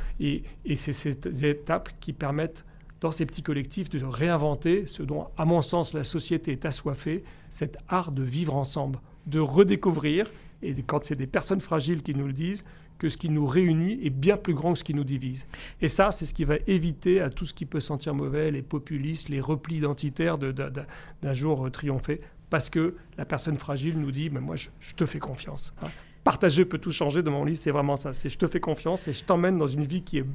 [0.76, 2.66] c'est ces étapes qui permettent
[3.00, 7.24] dans ces petits collectifs, de réinventer ce dont, à mon sens, la société est assoiffée,
[7.50, 10.28] cet art de vivre ensemble, de redécouvrir,
[10.64, 12.64] et quand c'est des personnes fragiles qui nous le disent,
[12.98, 15.46] que ce qui nous réunit est bien plus grand que ce qui nous divise.
[15.82, 18.64] Et ça, c'est ce qui va éviter à tout ce qui peut sentir mauvais, les
[18.64, 24.40] populistes, les replis identitaires d'un jour triompher, parce que la personne fragile nous dit, mais
[24.40, 25.74] moi, je, te fais confiance.
[25.84, 25.90] Hein.
[26.28, 28.12] Partager peut tout changer de mon livre, c'est vraiment ça.
[28.12, 30.26] C'est je te fais confiance et je t'emmène dans une vie qui est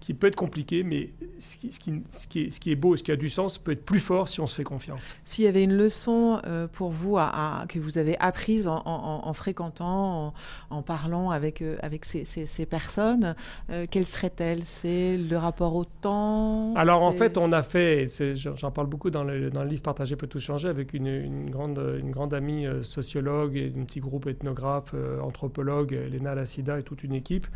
[0.00, 2.76] qui peut être compliqué, mais ce qui, ce, qui, ce, qui est, ce qui, est,
[2.76, 5.16] beau, ce qui a du sens, peut être plus fort si on se fait confiance.
[5.24, 9.32] S'il y avait une leçon euh, pour vous à, que vous avez apprise en, en,
[9.32, 10.32] fréquentant,
[10.70, 13.34] en, parlant avec, euh, avec ces, ces, ces personnes,
[13.70, 14.64] euh, quelle serait-elle?
[14.64, 16.74] C'est le rapport au temps?
[16.74, 20.16] Alors en fait, on a fait, j'en parle beaucoup dans le, dans le, livre Partager
[20.16, 24.26] peut tout changer, avec une, une grande, une grande amie sociologue et un petit groupe
[24.26, 27.46] ethnographe, anthropologue, Léna Lassida et toute une équipe,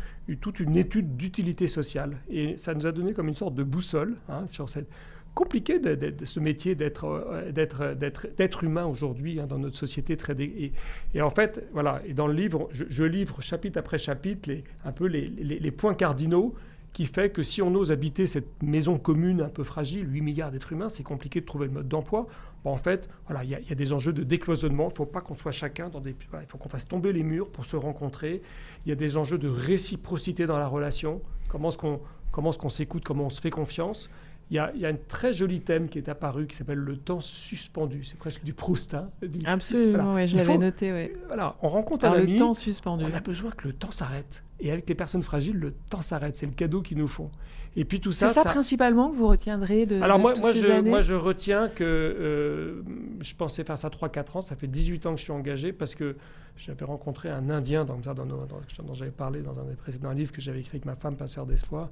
[0.41, 4.15] toute une étude d'utilité sociale et ça nous a donné comme une sorte de boussole
[4.29, 4.89] hein, sur cette
[5.33, 10.33] compliqué de, ce métier d'être euh, d'être d'être humain aujourd'hui hein, dans notre société très
[10.39, 10.73] et,
[11.13, 14.91] et, en fait voilà et dans le livre je, livre chapitre après chapitre les, un
[14.91, 16.53] peu les, les, points cardinaux
[16.91, 20.51] qui fait que si on ose habiter cette maison commune un peu fragile 8 milliards
[20.51, 22.27] d'êtres humains c'est compliqué de trouver le mode d'emploi.
[22.63, 24.89] Bon, en fait voilà il y, y, a des enjeux de décloisonnement.
[24.91, 27.49] Il faut pas qu'on soit chacun dans des il faut qu'on fasse tomber les murs
[27.49, 28.43] pour se rencontrer.
[28.85, 31.21] Il y a des enjeux de réciprocité dans la relation.
[31.49, 31.99] Comment est-ce qu'on
[32.33, 34.09] comment est-ce qu'on s'écoute, comment on se fait confiance.
[34.51, 36.77] Il y, a, il y, a, un très joli thème qui est apparu qui s'appelle
[36.77, 38.03] le temps suspendu.
[38.03, 38.93] C'est presque du Proust.
[38.93, 39.09] Hein,
[39.45, 40.91] Absolument, je l'avais noté.
[40.91, 41.15] Ouais.
[41.27, 42.33] Voilà, on rencontre un ami.
[42.33, 43.05] Le temps suspendu.
[43.09, 44.43] On a besoin que le temps s'arrête.
[44.59, 46.35] Et avec les personnes fragiles, le temps s'arrête.
[46.35, 47.31] C'est le cadeau qu'ils nous font.
[47.75, 48.27] Et puis tout ça.
[48.27, 50.01] C'est ça, principalement que vous retiendrez de.
[50.01, 52.83] Alors moi, moi, ces je, années moi, je retiens que euh,
[53.21, 54.41] je pensais faire ça 3-4 ans.
[54.41, 56.15] Ça fait 18 ans que je suis engagé parce que
[56.57, 60.31] j'avais rencontré un Indien dans, dans, dans, dont j'avais parlé dans un des précédents livres
[60.31, 61.89] que j'avais écrit avec ma femme, Passeur d'espoir.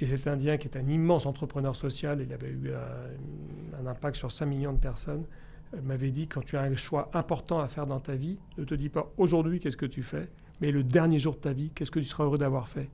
[0.00, 3.08] Et cet Indien, qui est un immense entrepreneur social, il avait eu euh,
[3.80, 5.24] un, impact sur 5 millions de personnes,
[5.74, 8.64] euh, m'avait dit, quand tu as un choix important à faire dans ta vie, ne
[8.64, 10.28] te dis pas aujourd'hui qu'est-ce que tu fais,
[10.60, 12.90] mais le dernier jour de ta vie, qu'est-ce que tu seras heureux d'avoir fait.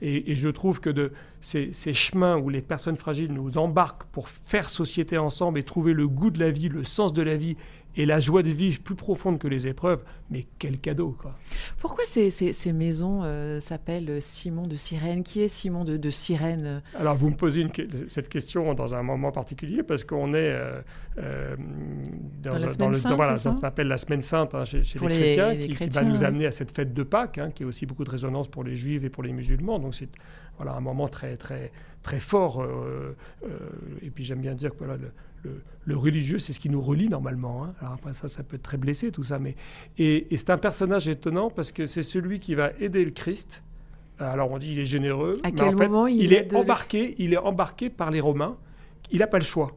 [0.00, 4.28] Et, je trouve que de ces, ces, chemins où les personnes fragiles nous embarquent pour
[4.28, 7.56] faire société ensemble et trouver le goût de la vie, le sens de la vie
[7.96, 11.36] et la joie de vivre plus profonde que les épreuves, mais quel cadeau quoi.
[11.78, 15.22] Pourquoi ces, ces, maisons euh, s'appellent Simon de Sirène?
[15.22, 16.82] Qui est Simon de, de Sirène?
[16.98, 17.70] Alors vous me posez une,
[18.08, 20.80] cette question dans un moment particulier parce qu'on est euh,
[21.18, 21.56] euh,
[22.42, 25.08] dans, dans, dans, le, Sainte, voilà, ce qu'on appelle la semaine sainte hein, chez, les,
[25.08, 28.04] chrétiens, qui, va nous amener à cette fête de Pâques, hein, qui a aussi beaucoup
[28.04, 29.78] de résonance pour les juifs et pour les musulmans.
[29.78, 30.08] Donc c'est
[30.56, 32.66] voilà, un moment très, très, très fort.
[34.02, 35.10] et puis j'aime bien dire que voilà, le,
[35.84, 37.64] le, religieux, c'est ce qui nous relie normalement.
[37.64, 37.74] Hein.
[37.80, 39.56] Alors après ça, ça peut être très blessé tout ça, mais
[39.98, 43.62] et, c'est un personnage étonnant parce que c'est celui qui va aider le Christ.
[44.18, 47.90] Alors on dit il est généreux, à quel moment il, est embarqué, il est embarqué
[47.90, 48.56] par les Romains.
[49.10, 49.72] Il n'a pas le choix.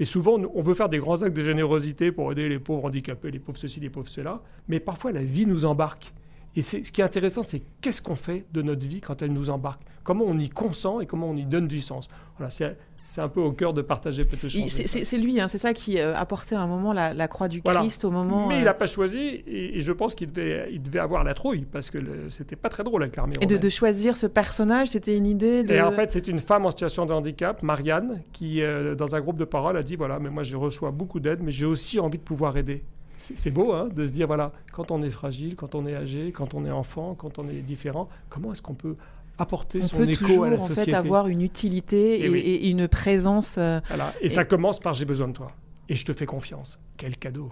[0.00, 3.30] Et souvent, on veut faire des grands actes de générosité pour aider les pauvres handicapés,
[3.30, 4.42] les pauvres ceci, les pauvres cela.
[4.66, 6.12] Mais parfois, la vie nous embarque.
[6.54, 9.48] Et ce qui est intéressant, c'est qu'est-ce qu'on fait de notre vie quand elle nous
[9.48, 9.82] embarque?
[10.02, 12.08] Comment on y consent et comment on y donne du sens?
[12.36, 15.74] Voilà, c'est c'est un peu au cœur de partager peut-être C'est lui, hein, c'est ça
[15.74, 18.48] qui euh, apportait à un moment la, croix du Christ au moment.
[18.48, 21.34] Mais il n'a euh, pas choisi et, je pense qu'il devait, il devait avoir la
[21.34, 21.98] trouille parce que
[22.30, 25.64] c'était pas très drôle avec l'armée Et de, choisir ce personnage, c'était une idée.
[25.64, 25.74] De...
[25.74, 29.20] Et en fait, c'est une femme en situation de handicap, Marianne, qui euh, dans un
[29.20, 31.98] groupe de parole a dit voilà, mais moi je reçois beaucoup d'aide, mais j'ai aussi
[31.98, 32.84] envie de pouvoir aider.
[33.22, 36.32] C'est beau hein, de se dire voilà, quand on est fragile, quand on est âgé,
[36.32, 38.96] quand on est enfant, quand on est différent, comment est-ce qu'on peut
[39.38, 40.90] apporter on son peut écho toujours, à la en société.
[40.90, 43.56] fait avoir une utilité et, et, une présence.
[43.58, 44.12] Euh, voilà.
[44.20, 45.48] Et, ça commence par j'ai besoin de toi.
[45.88, 46.78] Et je te fais confiance.
[46.96, 47.50] Quel cadeau.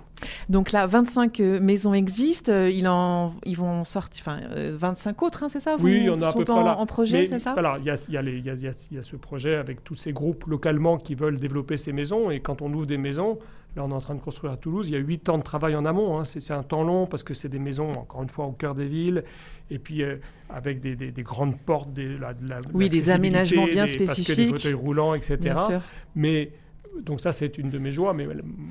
[0.48, 2.52] Donc là, 25 euh, maisons existent.
[2.52, 4.40] Euh, ils, en, ils vont sortir, enfin,
[4.72, 6.78] 25 autres, hein, c'est ça Oui, on a à peu près là.
[6.78, 7.52] en projet, c'est ça?
[7.52, 10.12] Voilà, il y a, y, a y, a, y a, ce projet avec tous ces
[10.12, 12.30] groupes localement qui veulent développer ces maisons.
[12.30, 13.38] Et quand on ouvre des maisons,
[13.76, 14.88] Là, on est en train de construire à Toulouse.
[14.88, 16.18] Il y a huit ans de travail en amont.
[16.18, 16.24] Hein.
[16.24, 18.86] C'est un temps long parce que c'est des maisons, encore une fois, au cœur des
[18.86, 19.24] villes.
[19.70, 20.16] Et puis, euh,
[20.48, 24.26] avec des, des, grandes portes, des, la, la, oui, des aménagements bien des, spécifiques.
[24.26, 25.54] Parce que des fauteuils roulants, etc.
[26.16, 26.50] Mais
[27.02, 28.12] donc ça, c'est une de mes joies.
[28.12, 28.26] Mais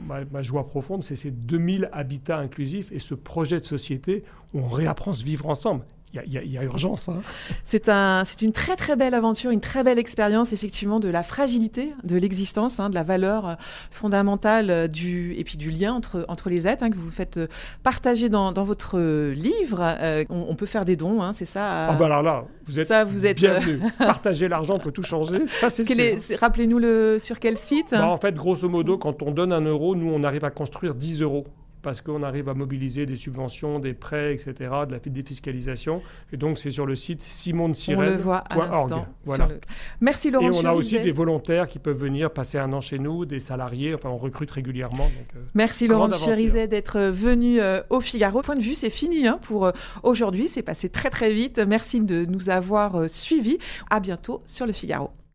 [0.06, 4.24] ma, ma joie profonde, c'est ces 2000 habitats inclusifs et ce projet de société
[4.54, 7.08] où on réapprend à se vivre ensemble il y, a urgence.
[7.08, 7.22] Hein.
[7.64, 11.94] C'est un, une très très belle aventure, une très belle expérience effectivement de la fragilité
[12.04, 13.54] de l'existence, hein, de la valeur euh,
[13.92, 17.38] fondamentale euh, du, et puis du lien entre, entre les êtres hein, que vous faites
[17.38, 17.48] euh,
[17.84, 19.98] partager dans, dans votre livre.
[20.30, 23.26] on, peut faire des dons, c'est ça Ah bah alors là, vous êtes, ça, vous
[23.26, 23.80] êtes bienvenue.
[24.00, 28.34] Partager l'argent peut tout changer, ça c'est Rappelez-nous le sur quel site bah, En fait,
[28.36, 31.46] grosso modo, quand on donne un euro, nous on arrive à construire 10 euros
[31.82, 34.54] parce qu'on arrive à mobiliser des subventions, des prêts, etc.,
[34.88, 36.02] de la défiscalisation.
[36.34, 37.28] Et donc, c'est sur le site
[37.90, 39.08] On le voit à l'instant.
[39.24, 39.48] Voilà.
[39.48, 39.60] Le...
[40.02, 43.00] Merci Laurent Et on a aussi des volontaires qui peuvent venir passer un an chez
[43.00, 43.94] nous, des salariés.
[43.94, 45.06] Enfin, on recrute régulièrement.
[45.06, 48.42] Donc, euh, Merci Laurent Cherizet d'être venu euh, au Figaro.
[48.42, 49.72] Point de vue, c'est fini hein, pour euh,
[50.04, 50.48] aujourd'hui.
[50.48, 51.60] C'est passé très très vite.
[51.60, 53.58] Merci de nous avoir suivis.
[53.90, 55.12] À bientôt sur le Figaro.